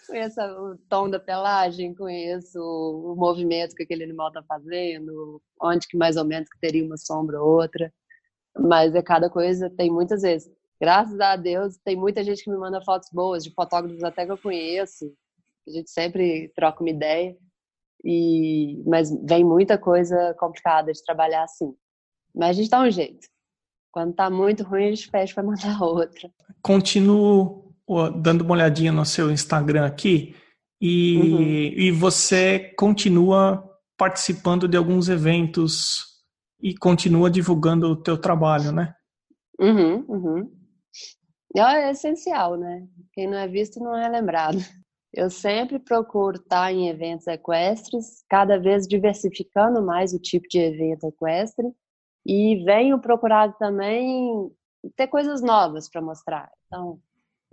conheço 0.06 0.40
o 0.40 0.78
tom 0.88 1.08
da 1.08 1.18
pelagem, 1.18 1.94
conheço 1.94 2.58
o 2.60 3.14
movimento 3.16 3.74
que 3.74 3.82
aquele 3.82 4.04
animal 4.04 4.28
está 4.28 4.42
fazendo, 4.42 5.40
onde 5.60 5.86
que 5.86 5.96
mais 5.96 6.16
ou 6.16 6.24
menos 6.24 6.48
que 6.48 6.58
teria 6.60 6.84
uma 6.84 6.96
sombra 6.96 7.40
ou 7.42 7.60
outra. 7.60 7.92
Mas 8.58 8.94
é 8.94 9.02
cada 9.02 9.30
coisa, 9.30 9.70
tem 9.70 9.90
muitas 9.90 10.22
vezes. 10.22 10.50
Graças 10.80 11.18
a 11.20 11.36
Deus, 11.36 11.78
tem 11.84 11.96
muita 11.96 12.24
gente 12.24 12.42
que 12.42 12.50
me 12.50 12.56
manda 12.56 12.82
fotos 12.82 13.08
boas, 13.12 13.44
de 13.44 13.52
fotógrafos 13.52 14.02
até 14.02 14.26
que 14.26 14.32
eu 14.32 14.38
conheço. 14.38 15.12
A 15.66 15.70
gente 15.70 15.90
sempre 15.90 16.52
troca 16.54 16.82
uma 16.82 16.90
ideia. 16.90 17.36
E, 18.04 18.82
mas 18.84 19.10
vem 19.24 19.44
muita 19.44 19.78
coisa 19.78 20.34
complicada 20.34 20.92
de 20.92 21.02
trabalhar 21.04 21.44
assim. 21.44 21.72
Mas 22.34 22.50
a 22.50 22.52
gente 22.54 22.70
dá 22.70 22.80
um 22.80 22.90
jeito. 22.90 23.28
Quando 23.92 24.14
tá 24.14 24.30
muito 24.30 24.64
ruim, 24.64 24.86
a 24.86 24.90
gente 24.90 25.08
fecha 25.08 25.34
para 25.34 25.44
mandar 25.44 25.80
outra. 25.84 26.30
Continuo 26.62 27.74
dando 28.16 28.42
uma 28.42 28.54
olhadinha 28.54 28.90
no 28.90 29.04
seu 29.04 29.30
Instagram 29.30 29.84
aqui 29.84 30.34
e, 30.80 31.18
uhum. 31.18 31.42
e 31.82 31.90
você 31.92 32.72
continua 32.76 33.62
participando 33.98 34.66
de 34.66 34.76
alguns 34.76 35.08
eventos 35.08 36.06
e 36.60 36.74
continua 36.74 37.30
divulgando 37.30 37.88
o 37.88 37.96
teu 37.96 38.16
trabalho, 38.16 38.72
né? 38.72 38.94
Uhum, 39.60 40.04
uhum. 40.08 40.50
É 41.54 41.90
essencial, 41.90 42.56
né? 42.56 42.86
Quem 43.12 43.28
não 43.28 43.36
é 43.36 43.46
visto 43.46 43.78
não 43.78 43.94
é 43.94 44.08
lembrado. 44.08 44.58
Eu 45.12 45.28
sempre 45.28 45.78
procuro 45.78 46.36
estar 46.36 46.72
em 46.72 46.88
eventos 46.88 47.26
equestres, 47.26 48.24
cada 48.30 48.58
vez 48.58 48.88
diversificando 48.88 49.84
mais 49.84 50.14
o 50.14 50.18
tipo 50.18 50.48
de 50.48 50.58
evento 50.58 51.04
equestre 51.04 51.66
e 52.24 52.62
venho 52.64 53.00
procurar 53.00 53.52
também 53.58 54.50
ter 54.96 55.06
coisas 55.08 55.42
novas 55.42 55.88
para 55.88 56.00
mostrar. 56.00 56.50
Então, 56.66 56.98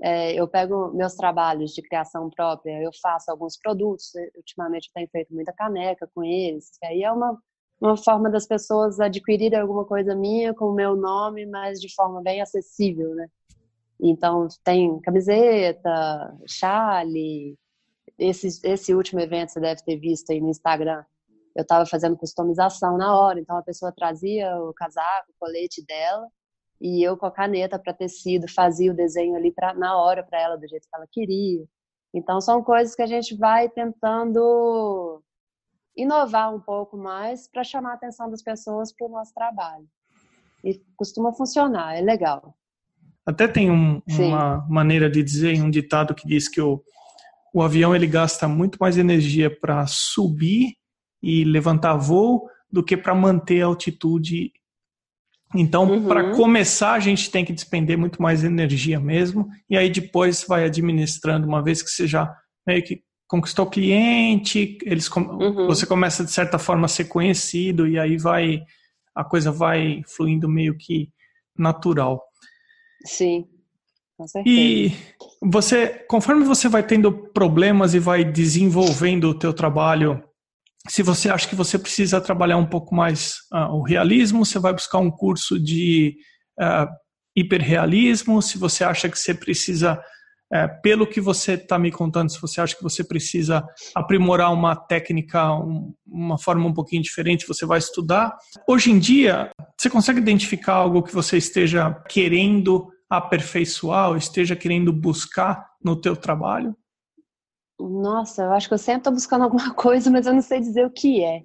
é, 0.02 0.34
eu 0.34 0.48
pego 0.48 0.94
meus 0.94 1.16
trabalhos 1.16 1.72
de 1.72 1.82
criação 1.82 2.30
própria, 2.30 2.82
eu 2.82 2.92
faço 3.02 3.30
alguns 3.30 3.58
produtos, 3.58 4.12
ultimamente 4.36 4.88
eu 4.88 4.94
tenho 4.94 5.10
feito 5.10 5.34
muita 5.34 5.52
caneca 5.52 6.10
com 6.14 6.24
eles, 6.24 6.70
que 6.80 6.86
aí 6.86 7.04
é 7.04 7.12
uma, 7.12 7.38
uma 7.82 7.98
forma 7.98 8.30
das 8.30 8.48
pessoas 8.48 9.00
adquirirem 9.00 9.60
alguma 9.60 9.86
coisa 9.86 10.16
minha 10.16 10.54
com 10.54 10.66
o 10.66 10.74
meu 10.74 10.96
nome, 10.96 11.46
mas 11.46 11.82
de 11.82 11.94
forma 11.94 12.22
bem 12.22 12.42
acessível, 12.42 13.14
né? 13.14 13.28
Então, 14.02 14.48
tem 14.64 14.98
camiseta, 15.02 16.38
chale, 16.48 17.58
esse, 18.18 18.48
esse 18.64 18.94
último 18.96 19.20
evento 19.20 19.50
você 19.50 19.60
deve 19.60 19.84
ter 19.84 19.98
visto 19.98 20.32
aí 20.32 20.40
no 20.40 20.50
Instagram, 20.50 21.04
eu 21.56 21.62
estava 21.62 21.86
fazendo 21.86 22.18
customização 22.18 22.98
na 22.98 23.18
hora, 23.18 23.40
então 23.40 23.58
a 23.58 23.64
pessoa 23.64 23.92
trazia 23.92 24.56
o 24.58 24.74
casaco, 24.74 25.32
o 25.32 25.36
colete 25.40 25.84
dela, 25.86 26.28
e 26.82 27.04
eu 27.04 27.18
com 27.18 27.26
a 27.26 27.32
caneta 27.32 27.78
para 27.78 27.94
tecido 27.94 28.48
fazia 28.50 28.92
o 28.92 28.96
desenho 28.96 29.36
ali 29.36 29.52
pra, 29.52 29.74
na 29.74 29.98
hora 29.98 30.24
para 30.24 30.42
ela 30.42 30.56
do 30.56 30.68
jeito 30.68 30.88
que 30.90 30.96
ela 30.96 31.08
queria. 31.12 31.66
Então 32.14 32.40
são 32.40 32.64
coisas 32.64 32.96
que 32.96 33.02
a 33.02 33.08
gente 33.08 33.36
vai 33.36 33.70
tentando 33.70 35.22
inovar 35.96 36.54
um 36.56 36.60
pouco 36.60 36.98
mais 36.98 37.50
para 37.50 37.64
chamar 37.64 37.92
a 37.92 37.96
atenção 37.96 38.30
das 38.30 38.42
pessoas 38.42 38.94
para 38.94 39.08
o 39.08 39.12
nosso 39.12 39.34
trabalho. 39.34 39.86
E 40.64 40.82
costuma 40.96 41.34
funcionar, 41.34 41.98
é 41.98 42.02
legal. 42.02 42.56
Até 43.26 43.48
tem 43.48 43.70
um, 43.70 44.02
uma 44.18 44.66
maneira 44.68 45.10
de 45.10 45.22
dizer, 45.22 45.62
um 45.62 45.70
ditado 45.70 46.16
que 46.16 46.28
diz 46.28 46.48
que 46.48 46.60
o, 46.60 46.82
o 47.54 47.62
avião 47.62 47.96
ele 47.96 48.08
gasta 48.08 48.48
muito 48.48 48.78
mais 48.80 48.98
energia 48.98 49.56
para 49.60 49.86
subir 49.86 50.80
e 51.22 51.44
levantar 51.44 51.96
voo 51.96 52.48
do 52.72 52.84
que 52.84 52.96
para 52.96 53.16
manter 53.16 53.62
a 53.62 53.66
altitude 53.66 54.52
então, 55.56 55.90
uhum. 55.90 56.08
para 56.08 56.36
começar, 56.36 56.94
a 56.94 57.00
gente 57.00 57.32
tem 57.32 57.44
que 57.44 57.52
despender 57.52 57.98
muito 57.98 58.22
mais 58.22 58.44
energia 58.44 59.00
mesmo, 59.00 59.50
e 59.68 59.76
aí 59.76 59.90
depois 59.90 60.46
vai 60.48 60.64
administrando, 60.64 61.48
uma 61.48 61.64
vez 61.64 61.82
que 61.82 61.90
você 61.90 62.06
já 62.06 62.32
meio 62.68 62.84
que 62.84 63.02
conquistou 63.28 63.66
o 63.66 63.70
cliente, 63.70 64.78
eles, 64.84 65.10
uhum. 65.10 65.66
você 65.66 65.86
começa 65.86 66.24
de 66.24 66.32
certa 66.32 66.60
forma 66.60 66.86
a 66.86 66.90
ser 66.90 67.06
conhecido, 67.06 67.88
e 67.88 67.98
aí 67.98 68.18
vai 68.18 68.62
a 69.16 69.24
coisa 69.24 69.52
vai 69.52 70.02
fluindo 70.08 70.48
meio 70.48 70.78
que 70.78 71.10
natural. 71.58 72.24
Sim. 73.06 73.46
E 74.46 74.92
você, 75.42 75.88
conforme 76.08 76.44
você 76.44 76.68
vai 76.70 76.84
tendo 76.84 77.12
problemas 77.12 77.94
e 77.94 78.00
vai 78.00 78.24
desenvolvendo 78.24 79.30
o 79.30 79.34
teu 79.34 79.54
trabalho 79.54 80.24
Se 80.88 81.04
você 81.04 81.30
acha 81.30 81.48
que 81.48 81.56
você 81.56 81.78
precisa 81.78 82.22
trabalhar 82.22 82.58
um 82.58 82.66
pouco 82.66 82.96
mais 82.96 83.36
uh, 83.54 83.74
o 83.74 83.84
realismo, 83.84 84.46
você 84.46 84.60
vai 84.60 84.74
buscar 84.74 85.00
um 85.00 85.12
curso 85.12 85.60
de 85.60 86.16
uh, 86.60 86.88
hiperrealismo. 87.36 88.42
Se 88.42 88.58
você 88.58 88.84
acha 88.84 89.10
que 89.10 89.20
você 89.20 89.34
precisa 89.34 90.00
é, 90.52 90.68
pelo 90.68 91.06
que 91.06 91.22
você 91.22 91.54
está 91.54 91.78
me 91.78 91.92
contando, 91.92 92.32
se 92.32 92.42
você 92.42 92.60
acha 92.60 92.76
que 92.76 92.82
você 92.82 93.04
precisa 93.04 93.64
aprimorar 93.94 94.52
uma 94.52 94.76
técnica, 94.76 95.54
um, 95.54 95.94
uma 96.08 96.40
forma 96.40 96.66
um 96.66 96.74
pouquinho 96.74 97.04
diferente, 97.04 97.48
você 97.48 97.68
vai 97.68 97.78
estudar. 97.78 98.36
Hoje 98.68 98.90
em 98.90 98.98
dia, 98.98 99.52
você 99.78 99.90
consegue 99.92 100.20
identificar 100.20 100.74
algo 100.74 101.04
que 101.04 101.14
você 101.14 101.38
esteja 101.38 101.94
querendo 102.10 102.88
aperfeiçoar 103.08 104.10
ou 104.10 104.18
esteja 104.18 104.56
querendo 104.56 104.92
buscar 104.92 105.64
no 105.84 106.00
teu 106.00 106.16
trabalho? 106.16 106.76
Nossa, 107.80 108.44
eu 108.44 108.52
acho 108.52 108.68
que 108.68 108.74
eu 108.74 108.78
sempre 108.78 109.02
estou 109.02 109.14
buscando 109.14 109.44
alguma 109.44 109.74
coisa, 109.76 110.10
mas 110.12 110.26
eu 110.26 110.34
não 110.34 110.42
sei 110.42 110.60
dizer 110.60 110.86
o 110.86 110.92
que 110.92 111.24
é. 111.24 111.44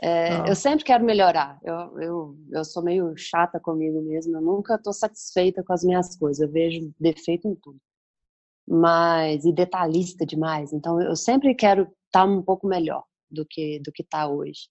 é 0.00 0.28
ah. 0.36 0.44
Eu 0.48 0.54
sempre 0.54 0.84
quero 0.84 1.04
melhorar. 1.04 1.58
Eu, 1.62 2.00
eu, 2.00 2.36
eu 2.52 2.64
sou 2.64 2.82
meio 2.82 3.16
chata 3.16 3.58
comigo 3.58 4.00
mesmo. 4.02 4.36
Eu 4.36 4.40
nunca 4.40 4.76
estou 4.76 4.92
satisfeita 4.92 5.62
com 5.64 5.72
as 5.72 5.82
minhas 5.82 6.16
coisas. 6.16 6.40
Eu 6.40 6.52
vejo 6.52 6.92
defeito 7.00 7.48
em 7.48 7.54
tudo 7.54 7.80
mas 8.66 9.44
e 9.44 9.52
detalhista 9.52 10.26
demais. 10.26 10.72
Então 10.72 11.00
eu 11.00 11.14
sempre 11.14 11.54
quero 11.54 11.82
estar 11.82 11.94
tá 12.10 12.24
um 12.24 12.42
pouco 12.42 12.66
melhor 12.66 13.04
do 13.30 13.46
que 13.46 13.80
do 13.80 13.92
que 13.92 14.02
está 14.02 14.26
hoje. 14.26 14.68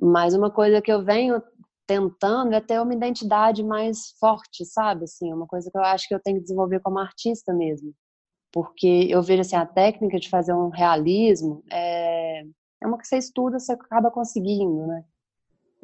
Mas 0.00 0.34
uma 0.34 0.50
coisa 0.50 0.80
que 0.80 0.92
eu 0.92 1.04
venho 1.04 1.42
tentando 1.86 2.54
é 2.54 2.60
ter 2.60 2.80
uma 2.80 2.94
identidade 2.94 3.64
mais 3.64 4.12
forte, 4.18 4.64
sabe? 4.64 5.04
Assim, 5.04 5.32
uma 5.32 5.46
coisa 5.46 5.70
que 5.70 5.76
eu 5.76 5.82
acho 5.82 6.06
que 6.06 6.14
eu 6.14 6.20
tenho 6.20 6.36
que 6.36 6.44
desenvolver 6.44 6.80
como 6.80 6.98
artista 6.98 7.52
mesmo. 7.52 7.92
Porque 8.52 9.06
eu 9.08 9.22
vejo 9.22 9.42
assim, 9.42 9.56
a 9.56 9.66
técnica 9.66 10.18
de 10.18 10.28
fazer 10.28 10.52
um 10.52 10.68
realismo 10.68 11.62
é, 11.70 12.44
é 12.82 12.86
uma 12.86 12.98
que 12.98 13.06
você 13.06 13.16
estuda, 13.16 13.58
você 13.58 13.72
acaba 13.72 14.10
conseguindo, 14.10 14.86
né? 14.86 15.04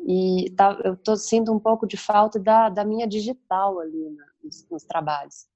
E 0.06 0.50
tá, 0.56 0.78
eu 0.84 0.96
tô, 0.96 1.16
sinto 1.16 1.52
um 1.52 1.58
pouco 1.58 1.86
de 1.86 1.96
falta 1.96 2.38
da, 2.38 2.68
da 2.68 2.84
minha 2.84 3.06
digital 3.06 3.80
ali 3.80 4.10
né, 4.10 4.24
nos, 4.42 4.68
nos 4.70 4.84
trabalhos. 4.84 5.46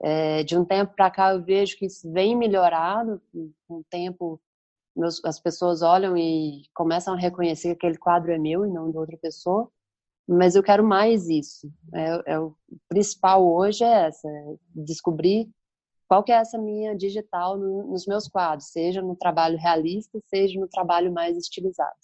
É, 0.00 0.42
de 0.42 0.56
um 0.56 0.64
tempo 0.64 0.94
para 0.94 1.10
cá 1.10 1.32
eu 1.32 1.42
vejo 1.42 1.76
que 1.78 1.86
isso 1.86 2.10
vem 2.12 2.36
melhorado, 2.36 3.20
com 3.66 3.78
o 3.78 3.84
tempo 3.88 4.40
meus, 4.96 5.22
as 5.24 5.38
pessoas 5.38 5.82
olham 5.82 6.16
e 6.16 6.64
começam 6.74 7.14
a 7.14 7.18
reconhecer 7.18 7.68
que 7.68 7.86
aquele 7.86 7.98
quadro 7.98 8.32
é 8.32 8.38
meu 8.38 8.64
e 8.64 8.70
não 8.70 8.90
de 8.90 8.96
outra 8.96 9.16
pessoa, 9.18 9.70
mas 10.26 10.56
eu 10.56 10.62
quero 10.62 10.82
mais 10.84 11.28
isso. 11.28 11.70
É, 11.92 12.34
é 12.34 12.40
o 12.40 12.54
principal 12.88 13.46
hoje 13.46 13.84
é 13.84 14.06
essa, 14.06 14.28
é 14.28 14.54
descobrir 14.74 15.48
qual 16.08 16.22
que 16.22 16.32
é 16.32 16.36
essa 16.36 16.58
minha 16.58 16.96
digital 16.96 17.56
no, 17.58 17.90
nos 17.90 18.06
meus 18.06 18.28
quadros, 18.28 18.68
seja 18.68 19.02
no 19.02 19.16
trabalho 19.16 19.58
realista, 19.58 20.18
seja 20.26 20.58
no 20.58 20.68
trabalho 20.68 21.12
mais 21.12 21.36
estilizado. 21.36 21.96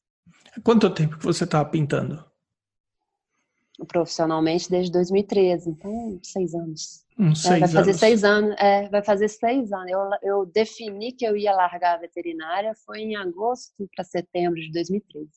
Quanto 0.62 0.92
tempo 0.92 1.18
que 1.18 1.24
você 1.24 1.44
está 1.44 1.64
pintando? 1.64 2.24
Profissionalmente 3.88 4.70
desde 4.70 4.92
2013, 4.92 5.70
então 5.70 6.20
seis 6.22 6.54
anos. 6.54 7.04
Uns 7.18 7.42
seis 7.42 7.54
é, 7.54 7.60
vai 7.60 7.68
fazer 7.68 7.90
anos. 7.90 8.00
seis 8.00 8.24
anos. 8.24 8.56
É, 8.58 8.88
vai 8.88 9.02
fazer 9.02 9.28
seis 9.28 9.72
anos. 9.72 9.90
Eu, 9.90 10.10
eu 10.22 10.46
defini 10.46 11.12
que 11.12 11.24
eu 11.24 11.36
ia 11.36 11.52
largar 11.52 11.96
a 11.96 11.98
veterinária 11.98 12.74
foi 12.84 13.00
em 13.00 13.16
agosto 13.16 13.88
para 13.94 14.04
setembro 14.04 14.60
de 14.60 14.70
2013. 14.72 15.28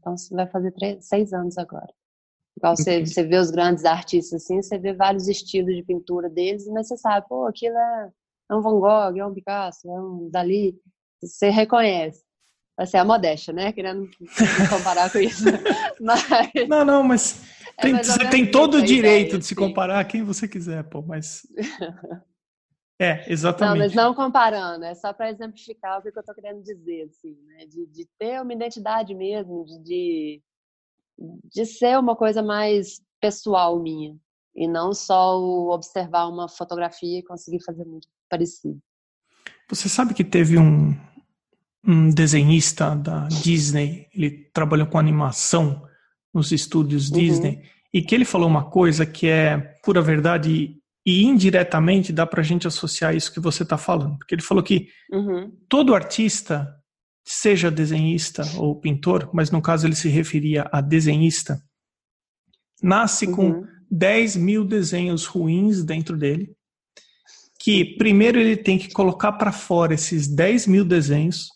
Então 0.00 0.14
vai 0.32 0.46
fazer 0.46 0.72
três, 0.72 1.06
seis 1.06 1.32
anos 1.32 1.58
agora. 1.58 1.92
Igual 2.56 2.76
você, 2.76 3.04
você 3.04 3.22
vê 3.22 3.36
os 3.36 3.50
grandes 3.50 3.84
artistas 3.84 4.42
assim, 4.42 4.62
você 4.62 4.78
vê 4.78 4.94
vários 4.94 5.28
estilos 5.28 5.74
de 5.74 5.82
pintura 5.82 6.28
deles, 6.30 6.66
mas 6.68 6.88
você 6.88 6.96
sabe, 6.96 7.26
pô, 7.28 7.46
aquilo 7.46 7.76
é, 7.76 8.10
é 8.50 8.54
um 8.54 8.62
Van 8.62 8.80
Gogh, 8.80 9.18
é 9.18 9.26
um 9.26 9.34
Picasso, 9.34 9.88
é 9.88 10.00
um 10.00 10.30
Dali. 10.30 10.74
Você 11.22 11.50
reconhece. 11.50 12.24
Vai 12.76 12.86
ser 12.86 12.98
a 12.98 13.04
modéstia, 13.04 13.52
né? 13.52 13.72
Querendo 13.72 14.08
comparar 14.70 15.10
com 15.10 15.18
isso. 15.18 15.44
Mas... 16.00 16.24
Não, 16.68 16.84
não, 16.84 17.02
mas 17.02 17.42
é 17.78 17.82
tem, 17.82 17.96
você 17.96 18.30
tem 18.30 18.50
todo 18.50 18.78
o 18.78 18.82
direito 18.82 19.28
ideia, 19.28 19.38
de 19.38 19.46
se 19.46 19.54
comparar 19.54 20.00
a 20.00 20.04
quem 20.04 20.22
você 20.22 20.46
quiser, 20.48 20.82
pô, 20.84 21.02
mas. 21.02 21.42
É, 22.98 23.30
exatamente. 23.30 23.78
Não, 23.78 23.84
mas 23.84 23.94
não 23.94 24.14
comparando, 24.14 24.82
é 24.86 24.94
só 24.94 25.12
para 25.12 25.28
exemplificar 25.28 25.98
o 25.98 26.02
que 26.02 26.08
eu 26.08 26.18
estou 26.18 26.34
querendo 26.34 26.62
dizer, 26.62 27.02
assim, 27.10 27.36
né? 27.44 27.66
De, 27.66 27.84
de 27.88 28.08
ter 28.18 28.40
uma 28.40 28.54
identidade 28.54 29.14
mesmo, 29.14 29.66
de, 29.66 29.78
de, 29.82 30.42
de 31.18 31.64
ser 31.64 31.98
uma 31.98 32.14
coisa 32.14 32.42
mais 32.42 33.00
pessoal 33.20 33.80
minha, 33.80 34.16
e 34.54 34.66
não 34.66 34.92
só 34.92 35.38
observar 35.70 36.26
uma 36.28 36.48
fotografia 36.48 37.18
e 37.18 37.22
conseguir 37.22 37.62
fazer 37.64 37.84
muito 37.84 38.08
parecido. 38.28 38.78
Você 39.68 39.88
sabe 39.88 40.14
que 40.14 40.24
teve 40.24 40.58
um, 40.58 40.94
um 41.84 42.10
desenhista 42.10 42.94
da 42.94 43.28
Disney, 43.28 44.08
ele 44.14 44.50
trabalhou 44.52 44.86
com 44.86 44.98
animação 44.98 45.82
nos 46.32 46.52
estúdios 46.52 47.10
uhum. 47.10 47.18
Disney, 47.18 47.62
e 47.92 48.02
que 48.02 48.14
ele 48.14 48.24
falou 48.24 48.48
uma 48.48 48.70
coisa 48.70 49.06
que 49.06 49.26
é 49.26 49.58
pura 49.82 50.02
verdade 50.02 50.76
e 51.06 51.22
indiretamente 51.22 52.12
dá 52.12 52.26
para 52.26 52.40
a 52.40 52.44
gente 52.44 52.66
associar 52.66 53.14
isso 53.14 53.32
que 53.32 53.40
você 53.40 53.62
está 53.62 53.78
falando. 53.78 54.18
Porque 54.18 54.34
ele 54.34 54.42
falou 54.42 54.62
que 54.62 54.88
uhum. 55.10 55.52
todo 55.68 55.94
artista, 55.94 56.68
seja 57.26 57.70
desenhista 57.70 58.42
ou 58.56 58.78
pintor, 58.78 59.28
mas 59.34 59.50
no 59.50 59.60
caso 59.60 59.86
ele 59.86 59.96
se 59.96 60.08
referia 60.08 60.68
a 60.72 60.80
desenhista, 60.80 61.60
nasce 62.82 63.26
uhum. 63.26 63.34
com 63.34 63.66
10 63.90 64.36
mil 64.36 64.64
desenhos 64.64 65.26
ruins 65.26 65.82
dentro 65.82 66.16
dele, 66.16 66.54
que 67.58 67.96
primeiro 67.96 68.38
ele 68.38 68.56
tem 68.56 68.78
que 68.78 68.92
colocar 68.92 69.32
para 69.32 69.50
fora 69.50 69.94
esses 69.94 70.28
10 70.28 70.68
mil 70.68 70.84
desenhos 70.84 71.48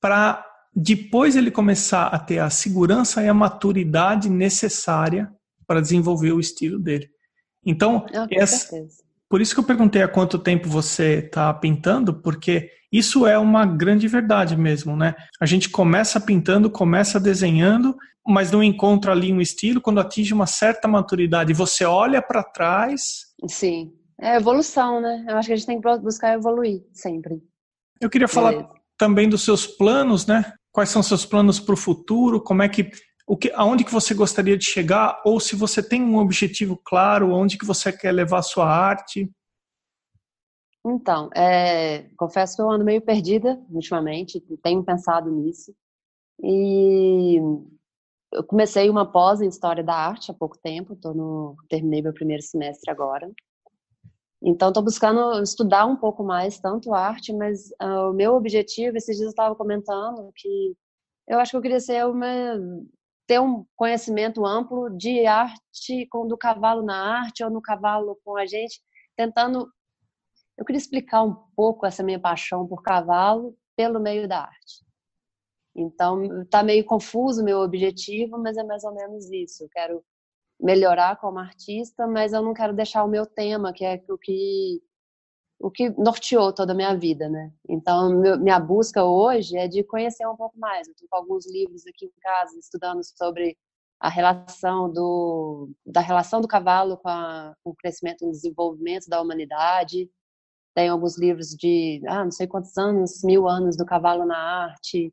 para 0.00 0.44
depois 0.74 1.34
ele 1.34 1.50
começar 1.50 2.08
a 2.08 2.18
ter 2.18 2.38
a 2.38 2.50
segurança 2.50 3.22
e 3.22 3.28
a 3.28 3.32
maturidade 3.32 4.28
necessária 4.28 5.32
para 5.66 5.80
desenvolver 5.80 6.32
o 6.32 6.40
estilo 6.40 6.78
dele. 6.78 7.08
Então, 7.64 8.04
ah, 8.14 8.26
essa, 8.30 8.76
por 9.28 9.40
isso 9.40 9.54
que 9.54 9.60
eu 9.60 9.64
perguntei 9.64 10.02
há 10.02 10.08
quanto 10.08 10.38
tempo 10.38 10.68
você 10.68 11.18
está 11.18 11.52
pintando, 11.52 12.14
porque 12.14 12.70
isso 12.92 13.26
é 13.26 13.36
uma 13.38 13.66
grande 13.66 14.06
verdade 14.06 14.56
mesmo, 14.56 14.96
né? 14.96 15.14
A 15.40 15.46
gente 15.46 15.68
começa 15.68 16.20
pintando, 16.20 16.70
começa 16.70 17.18
desenhando, 17.18 17.96
mas 18.26 18.50
não 18.50 18.62
encontra 18.62 19.12
ali 19.12 19.32
um 19.32 19.40
estilo. 19.40 19.80
Quando 19.80 20.00
atinge 20.00 20.32
uma 20.32 20.46
certa 20.46 20.86
maturidade, 20.86 21.52
você 21.52 21.84
olha 21.84 22.22
para 22.22 22.42
trás. 22.42 23.26
Sim, 23.48 23.92
é 24.20 24.36
evolução, 24.36 25.00
né? 25.00 25.24
Eu 25.28 25.36
acho 25.36 25.48
que 25.48 25.52
a 25.52 25.56
gente 25.56 25.66
tem 25.66 25.80
que 25.80 25.98
buscar 25.98 26.34
evoluir 26.34 26.82
sempre. 26.92 27.42
Eu 28.00 28.08
queria 28.08 28.28
falar 28.28 28.50
Beleza. 28.50 28.68
também 28.96 29.28
dos 29.28 29.44
seus 29.44 29.66
planos, 29.66 30.26
né? 30.26 30.52
Quais 30.72 30.90
são 30.90 31.02
seus 31.02 31.24
planos 31.24 31.58
para 31.58 31.74
o 31.74 31.78
futuro? 31.78 32.42
Como 32.42 32.62
é 32.62 32.68
que 32.68 32.90
o 33.26 33.36
que, 33.36 33.50
aonde 33.54 33.84
que 33.84 33.92
você 33.92 34.14
gostaria 34.14 34.56
de 34.56 34.64
chegar? 34.64 35.20
Ou 35.24 35.40
se 35.40 35.56
você 35.56 35.82
tem 35.82 36.00
um 36.00 36.18
objetivo 36.18 36.76
claro, 36.76 37.34
aonde 37.34 37.58
que 37.58 37.66
você 37.66 37.92
quer 37.92 38.12
levar 38.12 38.42
sua 38.42 38.66
arte? 38.68 39.28
Então, 40.86 41.28
é, 41.34 42.04
confesso 42.16 42.54
que 42.54 42.62
eu 42.62 42.70
ando 42.70 42.84
meio 42.84 43.02
perdida 43.02 43.60
ultimamente, 43.68 44.40
tenho 44.62 44.84
pensado 44.84 45.28
nisso. 45.28 45.74
E 46.40 47.38
eu 48.32 48.44
comecei 48.44 48.88
uma 48.88 49.10
pós 49.10 49.40
em 49.40 49.48
História 49.48 49.82
da 49.82 49.94
Arte 49.94 50.30
há 50.30 50.34
pouco 50.34 50.56
tempo, 50.58 50.94
tô 50.94 51.12
no, 51.12 51.56
terminei 51.68 52.02
meu 52.02 52.12
primeiro 52.12 52.42
semestre 52.42 52.88
agora. 52.88 53.28
Então, 54.40 54.68
estou 54.68 54.84
buscando 54.84 55.42
estudar 55.42 55.86
um 55.86 55.96
pouco 55.96 56.22
mais, 56.22 56.60
tanto 56.60 56.94
arte, 56.94 57.32
mas 57.32 57.70
uh, 57.82 58.10
o 58.10 58.12
meu 58.12 58.34
objetivo, 58.34 58.96
esses 58.96 59.16
dias 59.16 59.26
eu 59.26 59.30
estava 59.30 59.56
comentando 59.56 60.30
que 60.36 60.76
eu 61.26 61.40
acho 61.40 61.50
que 61.50 61.56
eu 61.56 61.62
queria 61.62 61.80
ser 61.80 62.06
uma, 62.06 62.54
ter 63.26 63.40
um 63.40 63.66
conhecimento 63.74 64.46
amplo 64.46 64.88
de 64.90 65.26
arte, 65.26 66.06
com, 66.10 66.26
do 66.26 66.36
cavalo 66.36 66.82
na 66.82 67.20
arte 67.20 67.42
ou 67.42 67.50
no 67.50 67.60
cavalo 67.60 68.18
com 68.24 68.36
a 68.36 68.46
gente, 68.46 68.80
tentando. 69.16 69.70
Eu 70.56 70.64
queria 70.64 70.78
explicar 70.78 71.22
um 71.22 71.34
pouco 71.54 71.84
essa 71.84 72.02
minha 72.02 72.20
paixão 72.20 72.66
por 72.66 72.82
cavalo 72.82 73.56
pelo 73.76 74.00
meio 74.00 74.26
da 74.26 74.40
arte. 74.40 74.86
Então, 75.74 76.42
está 76.42 76.62
meio 76.62 76.84
confuso 76.84 77.44
meu 77.44 77.58
objetivo, 77.58 78.38
mas 78.38 78.56
é 78.56 78.64
mais 78.64 78.82
ou 78.84 78.94
menos 78.94 79.30
isso. 79.30 79.64
Eu 79.64 79.68
quero 79.68 80.04
melhorar 80.58 81.16
como 81.16 81.38
artista, 81.38 82.06
mas 82.06 82.32
eu 82.32 82.42
não 82.42 82.54
quero 82.54 82.72
deixar 82.74 83.04
o 83.04 83.08
meu 83.08 83.26
tema, 83.26 83.72
que 83.72 83.84
é 83.84 84.02
o 84.08 84.16
que 84.16 84.82
o 85.58 85.70
que 85.70 85.90
norteou 85.90 86.52
toda 86.52 86.72
a 86.72 86.76
minha 86.76 86.94
vida, 86.94 87.28
né? 87.28 87.52
Então, 87.68 88.10
minha 88.38 88.60
busca 88.60 89.04
hoje 89.04 89.56
é 89.56 89.66
de 89.66 89.82
conhecer 89.84 90.26
um 90.26 90.36
pouco 90.36 90.58
mais. 90.58 90.86
Eu 90.86 90.92
estou 90.92 91.08
com 91.08 91.16
alguns 91.16 91.46
livros 91.50 91.86
aqui 91.86 92.06
em 92.06 92.20
casa 92.20 92.58
estudando 92.58 93.02
sobre 93.02 93.56
a 93.98 94.08
relação 94.10 94.92
do 94.92 95.70
da 95.84 96.00
relação 96.00 96.40
do 96.40 96.48
cavalo 96.48 96.98
com, 96.98 97.08
a, 97.08 97.54
com 97.64 97.70
o 97.70 97.74
crescimento 97.74 98.24
e 98.24 98.30
desenvolvimento 98.30 99.08
da 99.08 99.20
humanidade. 99.20 100.10
Tem 100.74 100.88
alguns 100.90 101.18
livros 101.18 101.48
de, 101.48 102.02
ah, 102.06 102.24
não 102.24 102.30
sei 102.30 102.46
quantos 102.46 102.76
anos, 102.76 103.22
mil 103.24 103.48
anos 103.48 103.76
do 103.76 103.86
cavalo 103.86 104.26
na 104.26 104.36
arte 104.36 105.12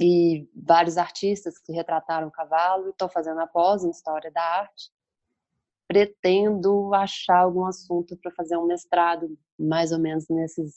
e 0.00 0.48
vários 0.56 0.98
artistas 0.98 1.58
que 1.58 1.72
retrataram 1.72 2.28
o 2.28 2.32
cavalo. 2.32 2.90
Estou 2.90 3.08
fazendo 3.08 3.40
a 3.40 3.46
pós 3.46 3.84
em 3.84 3.90
História 3.90 4.30
da 4.32 4.42
Arte. 4.42 4.90
Pretendo 5.92 6.94
achar 6.94 7.40
algum 7.40 7.66
assunto 7.66 8.16
para 8.16 8.30
fazer 8.30 8.56
um 8.56 8.66
mestrado, 8.66 9.28
mais 9.58 9.92
ou 9.92 9.98
menos 9.98 10.26
nesses, 10.30 10.72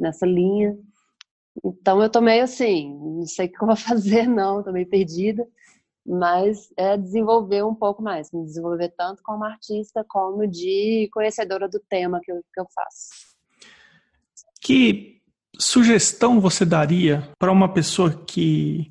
nessa 0.00 0.24
linha. 0.24 0.74
Então 1.62 2.02
eu 2.02 2.08
tô 2.08 2.22
meio 2.22 2.42
assim, 2.42 2.98
não 2.98 3.26
sei 3.26 3.46
o 3.46 3.52
que 3.52 3.62
eu 3.62 3.66
vou 3.66 3.76
fazer, 3.76 4.26
não, 4.26 4.62
tô 4.62 4.72
meio 4.72 4.88
perdida, 4.88 5.46
mas 6.06 6.72
é 6.78 6.96
desenvolver 6.96 7.62
um 7.62 7.74
pouco 7.74 8.02
mais, 8.02 8.32
me 8.32 8.42
desenvolver 8.42 8.88
tanto 8.96 9.22
como 9.22 9.44
artista 9.44 10.02
como 10.08 10.46
de 10.46 11.10
conhecedora 11.12 11.68
do 11.68 11.78
tema 11.78 12.20
que 12.22 12.32
eu, 12.32 12.42
que 12.52 12.60
eu 12.60 12.66
faço. 12.74 13.10
Que 14.62 15.20
sugestão 15.58 16.40
você 16.40 16.64
daria 16.64 17.30
para 17.38 17.52
uma 17.52 17.70
pessoa 17.70 18.24
que, 18.24 18.90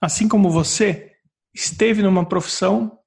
assim 0.00 0.28
como 0.28 0.50
você, 0.50 1.12
esteve 1.54 2.02
numa 2.02 2.28
profissão 2.28 2.98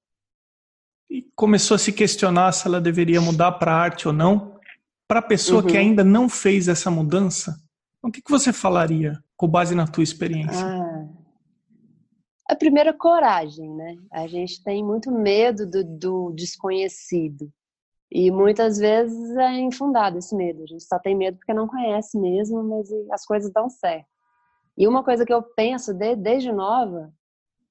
e 1.10 1.24
começou 1.36 1.76
a 1.76 1.78
se 1.78 1.92
questionar 1.92 2.52
se 2.52 2.68
ela 2.68 2.82
deveria 2.82 3.22
mudar 3.22 3.54
para 3.54 3.74
arte 3.74 4.08
ou 4.08 4.14
não? 4.14 4.60
Para 5.08 5.20
a 5.20 5.24
pessoa 5.24 5.62
uhum. 5.62 5.68
que 5.68 5.78
ainda 5.78 6.04
não 6.04 6.28
fez 6.28 6.68
essa 6.68 6.90
mudança, 6.90 7.56
o 8.02 8.12
que, 8.12 8.22
que 8.22 8.32
você 8.32 8.52
falaria 8.52 9.20
com 9.36 9.48
base 9.48 9.76
na 9.76 9.88
tua 9.88 10.04
experiência? 10.04 10.66
Ah, 10.66 11.08
a 12.50 12.56
primeira 12.56 12.94
coragem, 12.94 13.70
né? 13.74 13.96
A 14.12 14.28
gente 14.28 14.64
tem 14.64 14.84
muito 14.84 15.12
medo 15.12 15.70
do, 15.70 15.84
do 15.84 16.32
desconhecido. 16.32 17.52
E 18.12 18.30
muitas 18.30 18.78
vezes 18.78 19.36
é 19.36 19.60
infundado 19.60 20.18
esse 20.18 20.36
medo. 20.36 20.64
A 20.64 20.68
gente 20.68 20.84
só 20.84 21.00
tem 21.00 21.16
medo 21.16 21.38
porque 21.38 21.54
não 21.54 21.68
conhece 21.68 22.20
mesmo, 22.20 22.64
mas 22.64 22.88
as 23.12 23.26
coisas 23.26 23.52
dão 23.52 23.70
certo. 23.70 24.08
E 24.78 24.88
uma 24.88 25.04
coisa 25.04 25.26
que 25.26 25.34
eu 25.34 25.42
penso 25.42 25.94
de, 25.94 26.16
desde 26.16 26.52
nova, 26.52 27.12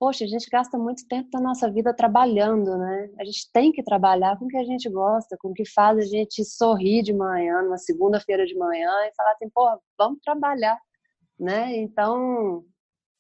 poxa, 0.05 0.23
a 0.23 0.29
gente 0.29 0.51
gasta 0.51 0.77
muito 0.77 1.09
tempo 1.09 1.31
da 1.31 1.41
nossa 1.41 1.71
vida 1.71 1.95
trabalhando, 1.97 2.77
né? 2.77 3.09
A 3.19 3.25
gente 3.25 3.51
tem 3.51 3.73
que 3.73 3.83
trabalhar 3.83 4.39
com 4.39 4.45
o 4.45 4.49
que 4.49 4.57
a 4.59 4.63
gente 4.63 4.87
gosta, 4.91 5.35
com 5.41 5.49
o 5.49 5.55
que 5.55 5.65
faz 5.65 5.97
a 5.97 6.03
gente 6.03 6.45
sorrir 6.45 7.03
de 7.03 7.15
manhã, 7.15 7.63
numa 7.63 7.79
segunda-feira 7.79 8.45
de 8.45 8.55
manhã, 8.55 8.91
e 9.07 9.15
falar 9.17 9.33
assim, 9.33 9.49
porra, 9.49 9.81
vamos 9.97 10.19
trabalhar, 10.23 10.79
né? 11.41 11.75
Então, 11.79 12.63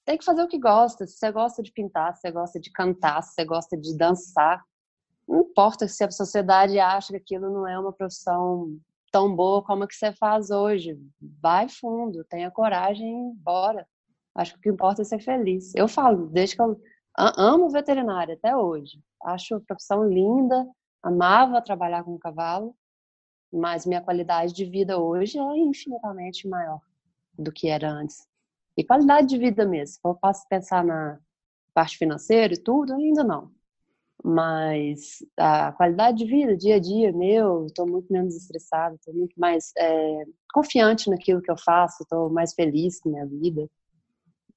tem 0.05 0.18
que 0.18 0.27
fazer 0.27 0.42
o 0.42 0.47
que 0.47 0.59
gosta. 0.59 1.07
Se 1.07 1.16
você 1.16 1.33
gosta 1.33 1.62
de 1.62 1.73
pintar, 1.73 2.14
se 2.16 2.20
você 2.20 2.31
gosta 2.31 2.61
de 2.61 2.70
cantar, 2.70 3.23
se 3.23 3.33
você 3.33 3.44
gosta 3.47 3.79
de 3.79 3.97
dançar, 3.97 4.62
não 5.27 5.40
importa 5.40 5.88
se 5.88 6.05
a 6.05 6.11
sociedade 6.11 6.79
acha 6.79 7.12
que 7.12 7.16
aquilo 7.16 7.51
não 7.51 7.66
é 7.66 7.79
uma 7.79 7.94
profissão 7.94 8.79
tão 9.11 9.35
boa 9.35 9.64
como 9.64 9.85
a 9.85 9.88
que 9.88 9.94
você 9.94 10.12
faz 10.12 10.51
hoje. 10.51 10.99
Vai 11.40 11.66
fundo, 11.66 12.23
tenha 12.25 12.51
coragem, 12.51 13.33
bora. 13.37 13.87
Acho 14.35 14.53
que 14.53 14.59
o 14.59 14.62
que 14.62 14.70
importa 14.70 15.03
é 15.03 15.05
ser 15.05 15.20
feliz. 15.20 15.75
Eu 15.75 15.87
falo, 15.87 16.27
desde 16.27 16.57
que 16.57 16.62
eu 16.62 16.81
amo 17.16 17.70
veterinária 17.70 18.35
até 18.35 18.57
hoje. 18.57 19.01
Acho 19.23 19.57
a 19.57 19.61
profissão 19.61 20.09
linda, 20.09 20.66
amava 21.03 21.62
trabalhar 21.62 22.05
com 22.05 22.18
cavalo, 22.18 22.75
mas 23.53 23.87
minha 23.87 24.01
qualidade 24.01 24.53
de 24.53 24.64
vida 24.64 24.99
hoje 24.99 25.38
é 25.38 25.59
infinitamente 25.59 26.49
maior 26.49 26.81
do 27.38 27.53
que 27.53 27.68
era 27.68 27.90
antes. 27.90 28.27
E 28.77 28.85
qualidade 28.85 29.29
de 29.29 29.38
vida 29.38 29.64
mesmo. 29.64 30.01
Eu 30.05 30.14
posso 30.16 30.47
pensar 30.49 30.85
na 30.85 31.18
parte 31.73 31.97
financeira 31.97 32.55
e 32.55 32.59
tudo, 32.59 32.92
ainda 32.94 33.23
não 33.23 33.53
mas 34.25 35.18
a 35.37 35.70
qualidade 35.73 36.16
de 36.16 36.25
vida, 36.25 36.57
dia 36.57 36.77
a 36.77 36.79
dia 36.79 37.12
meu, 37.12 37.66
estou 37.66 37.87
muito 37.87 38.11
menos 38.11 38.35
estressada, 38.35 38.94
estou 38.94 39.12
muito 39.12 39.38
mais 39.38 39.70
é, 39.77 40.25
confiante 40.51 41.11
naquilo 41.11 41.42
que 41.42 41.51
eu 41.51 41.59
faço, 41.59 42.03
estou 42.03 42.31
mais 42.31 42.55
feliz 42.55 42.99
com 43.01 43.11
minha 43.11 43.27
vida. 43.27 43.68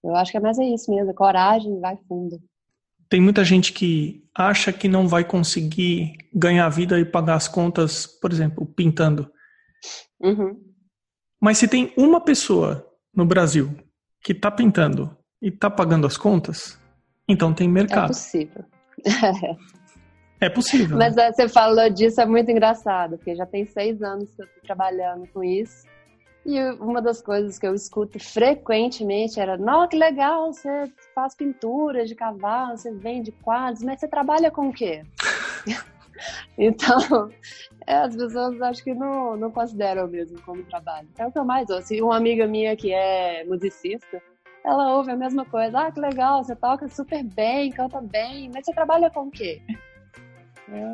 Eu 0.03 0.15
acho 0.15 0.31
que 0.31 0.37
é 0.37 0.39
mais 0.39 0.57
é 0.59 0.63
isso 0.63 0.89
mesmo, 0.91 1.13
coragem, 1.13 1.79
vai 1.79 1.97
fundo. 2.07 2.41
Tem 3.09 3.21
muita 3.21 3.43
gente 3.43 3.71
que 3.71 4.23
acha 4.35 4.71
que 4.73 4.87
não 4.87 5.07
vai 5.07 5.23
conseguir 5.23 6.17
ganhar 6.33 6.67
vida 6.69 6.99
e 6.99 7.05
pagar 7.05 7.35
as 7.35 7.47
contas, 7.47 8.05
por 8.05 8.31
exemplo, 8.31 8.65
pintando. 8.65 9.31
Uhum. 10.19 10.59
Mas 11.39 11.57
se 11.57 11.67
tem 11.67 11.93
uma 11.97 12.19
pessoa 12.19 12.85
no 13.15 13.25
Brasil 13.25 13.75
que 14.21 14.33
está 14.33 14.51
pintando 14.51 15.15
e 15.41 15.47
está 15.47 15.69
pagando 15.69 16.05
as 16.05 16.17
contas, 16.17 16.77
então 17.27 17.53
tem 17.53 17.69
mercado. 17.69 18.05
É 18.05 18.07
possível. 18.07 18.65
É 20.39 20.49
possível. 20.49 20.97
Mas 20.97 21.15
né? 21.15 21.31
você 21.31 21.49
falou 21.49 21.89
disso, 21.89 22.21
é 22.21 22.25
muito 22.25 22.51
engraçado, 22.51 23.17
porque 23.17 23.35
já 23.35 23.45
tem 23.45 23.65
seis 23.65 24.01
anos 24.03 24.29
que 24.35 24.41
eu 24.41 24.45
estou 24.45 24.61
trabalhando 24.63 25.27
com 25.33 25.43
isso. 25.43 25.83
E 26.47 26.61
uma 26.79 27.01
das 27.01 27.21
coisas 27.21 27.59
que 27.59 27.67
eu 27.67 27.75
escuto 27.75 28.17
frequentemente 28.21 29.37
era: 29.37 29.57
Nossa, 29.57 29.89
que 29.89 29.97
legal, 29.97 30.53
você 30.53 30.89
faz 31.13 31.35
pintura 31.35 32.05
de 32.05 32.15
cavalo, 32.15 32.77
você 32.77 32.89
vende 32.89 33.33
quadros, 33.33 33.83
mas 33.83 33.99
você 33.99 34.07
trabalha 34.07 34.49
com 34.49 34.69
o 34.69 34.73
quê? 34.73 35.03
então, 36.57 37.29
é, 37.85 37.97
as 37.97 38.15
pessoas 38.15 38.61
acho 38.61 38.81
que 38.81 38.93
não, 38.93 39.35
não 39.35 39.51
consideram 39.51 40.07
mesmo 40.07 40.41
como 40.43 40.63
trabalho. 40.63 41.09
É 41.17 41.27
o 41.27 41.31
que 41.33 41.37
eu 41.37 41.43
mais 41.43 41.69
ouço. 41.69 41.93
E 41.93 42.01
uma 42.01 42.15
amiga 42.15 42.47
minha 42.47 42.77
que 42.77 42.93
é 42.93 43.43
musicista, 43.43 44.23
ela 44.63 44.95
ouve 44.95 45.11
a 45.11 45.17
mesma 45.17 45.43
coisa. 45.43 45.77
Ah, 45.77 45.91
que 45.91 45.99
legal, 45.99 46.45
você 46.45 46.55
toca 46.55 46.87
super 46.87 47.25
bem, 47.25 47.71
canta 47.71 47.99
bem, 47.99 48.49
mas 48.53 48.65
você 48.65 48.71
trabalha 48.71 49.09
com 49.09 49.23
o 49.23 49.31
quê? 49.31 49.61
É. 50.71 50.93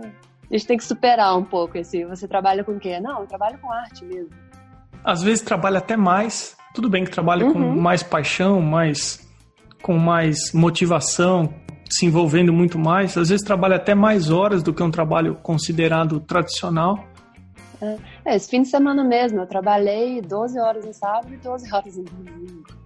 A 0.50 0.58
gente 0.58 0.66
tem 0.66 0.78
que 0.78 0.84
superar 0.84 1.38
um 1.38 1.46
pouco 1.46 1.78
esse. 1.78 2.04
Você 2.06 2.28
trabalha 2.28 2.64
com 2.64 2.72
o 2.72 2.80
quê? 2.80 3.00
Não, 3.00 3.22
eu 3.22 3.28
trabalho 3.28 3.60
com 3.60 3.72
arte 3.72 4.04
mesmo. 4.04 4.43
Às 5.04 5.22
vezes 5.22 5.42
trabalha 5.42 5.80
até 5.80 5.98
mais. 5.98 6.56
Tudo 6.74 6.90
bem 6.90 7.04
que 7.04 7.12
trabalha 7.12 7.46
uhum. 7.46 7.54
com 7.54 7.60
mais 7.60 8.02
paixão, 8.02 8.62
mais 8.62 9.22
com 9.82 9.98
mais 9.98 10.54
motivação, 10.54 11.54
se 11.90 12.06
envolvendo 12.06 12.54
muito 12.54 12.80
mais. 12.80 13.18
Às 13.18 13.30
vezes 13.30 13.46
trabalha 13.46 13.76
até 13.76 13.94
mais 13.94 14.32
horas 14.32 14.64
do 14.64 14.74
que 14.74 14.82
um 14.82 14.90
trabalho 14.90 15.36
considerado 15.36 16.20
tradicional. 16.22 17.06
É, 17.82 17.98
é 18.26 18.36
esse 18.36 18.50
fim 18.50 18.62
de 18.62 18.70
semana 18.70 19.04
mesmo, 19.04 19.42
eu 19.42 19.46
trabalhei 19.46 20.22
12 20.22 20.58
horas 20.60 20.86
no 20.86 20.94
sábado 20.94 21.34
e 21.34 21.38
12 21.38 21.74
horas 21.74 21.98
no 21.98 22.04
domingo 22.04 22.84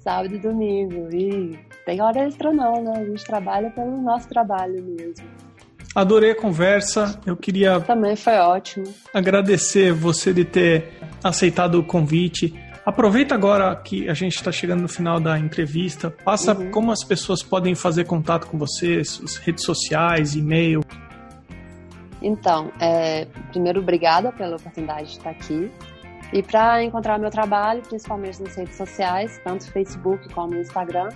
sábado 0.00 0.34
e 0.34 0.38
domingo. 0.38 1.14
E 1.14 1.58
tem 1.84 2.00
hora 2.00 2.26
extra 2.26 2.52
não, 2.52 2.82
né? 2.82 2.92
A 2.96 3.04
gente 3.04 3.24
trabalha 3.24 3.70
pelo 3.70 4.00
nosso 4.00 4.28
trabalho 4.28 4.82
mesmo. 4.82 5.26
Adorei 5.94 6.30
a 6.30 6.34
conversa. 6.36 7.20
Eu 7.26 7.36
queria. 7.36 7.80
Também 7.80 8.14
foi 8.14 8.36
ótimo. 8.38 8.84
Agradecer 9.12 9.92
você 9.92 10.32
de 10.32 10.44
ter 10.44 10.92
aceitado 11.22 11.76
o 11.76 11.84
convite. 11.84 12.54
Aproveita 12.86 13.34
agora 13.34 13.74
que 13.76 14.08
a 14.08 14.14
gente 14.14 14.36
está 14.36 14.50
chegando 14.50 14.80
no 14.82 14.88
final 14.88 15.20
da 15.20 15.38
entrevista. 15.38 16.10
Passa 16.10 16.54
uhum. 16.56 16.70
como 16.70 16.92
as 16.92 17.04
pessoas 17.04 17.42
podem 17.42 17.74
fazer 17.74 18.04
contato 18.04 18.46
com 18.46 18.56
você, 18.56 19.04
suas 19.04 19.36
redes 19.36 19.64
sociais, 19.64 20.34
e-mail. 20.34 20.80
Então, 22.22 22.70
é, 22.80 23.26
primeiro, 23.50 23.80
obrigada 23.80 24.32
pela 24.32 24.56
oportunidade 24.56 25.08
de 25.08 25.18
estar 25.18 25.30
aqui. 25.30 25.70
E 26.32 26.42
para 26.42 26.82
encontrar 26.82 27.18
meu 27.18 27.30
trabalho, 27.30 27.82
principalmente 27.82 28.40
nas 28.42 28.54
redes 28.54 28.76
sociais, 28.76 29.40
tanto 29.42 29.70
Facebook 29.72 30.32
como 30.32 30.54
Instagram, 30.54 31.08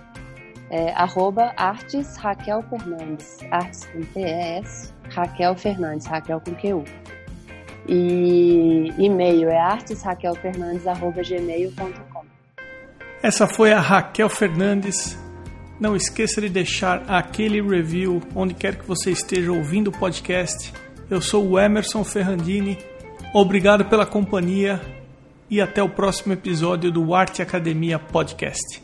é 0.71 0.93
arroba 0.93 1.53
artes 1.57 2.17
Raquel 2.17 2.63
Fernandes, 2.63 3.39
artes 3.51 3.85
com 3.87 4.01
T-E-S, 4.01 4.95
Raquel 5.11 5.57
Fernandes, 5.57 6.07
Raquel 6.07 6.41
com 6.41 6.55
Q-U. 6.55 6.85
E 7.87 8.95
e-mail 8.99 9.51
é 9.51 9.59
artesraquelfernandes.gmail.com 9.59 12.25
Essa 13.23 13.47
foi 13.47 13.73
a 13.73 13.81
Raquel 13.81 14.31
Fernandes. 14.31 15.19
Não 15.79 15.95
esqueça 15.95 16.41
de 16.41 16.49
deixar 16.49 17.05
aquele 17.09 17.61
review 17.61 18.23
onde 18.35 18.55
quer 18.55 18.77
que 18.77 18.87
você 18.87 19.11
esteja 19.11 19.53
ouvindo 19.53 19.89
o 19.89 19.93
podcast. 19.93 20.73
Eu 21.11 21.21
sou 21.21 21.47
o 21.47 21.59
Emerson 21.59 22.03
Ferrandini. 22.05 22.79
Obrigado 23.35 23.85
pela 23.85 24.07
companhia 24.07 24.81
e 25.51 25.61
até 25.61 25.83
o 25.83 25.89
próximo 25.89 26.33
episódio 26.33 26.91
do 26.91 27.15
Arte 27.15 27.43
Academia 27.43 27.99
Podcast. 27.99 28.84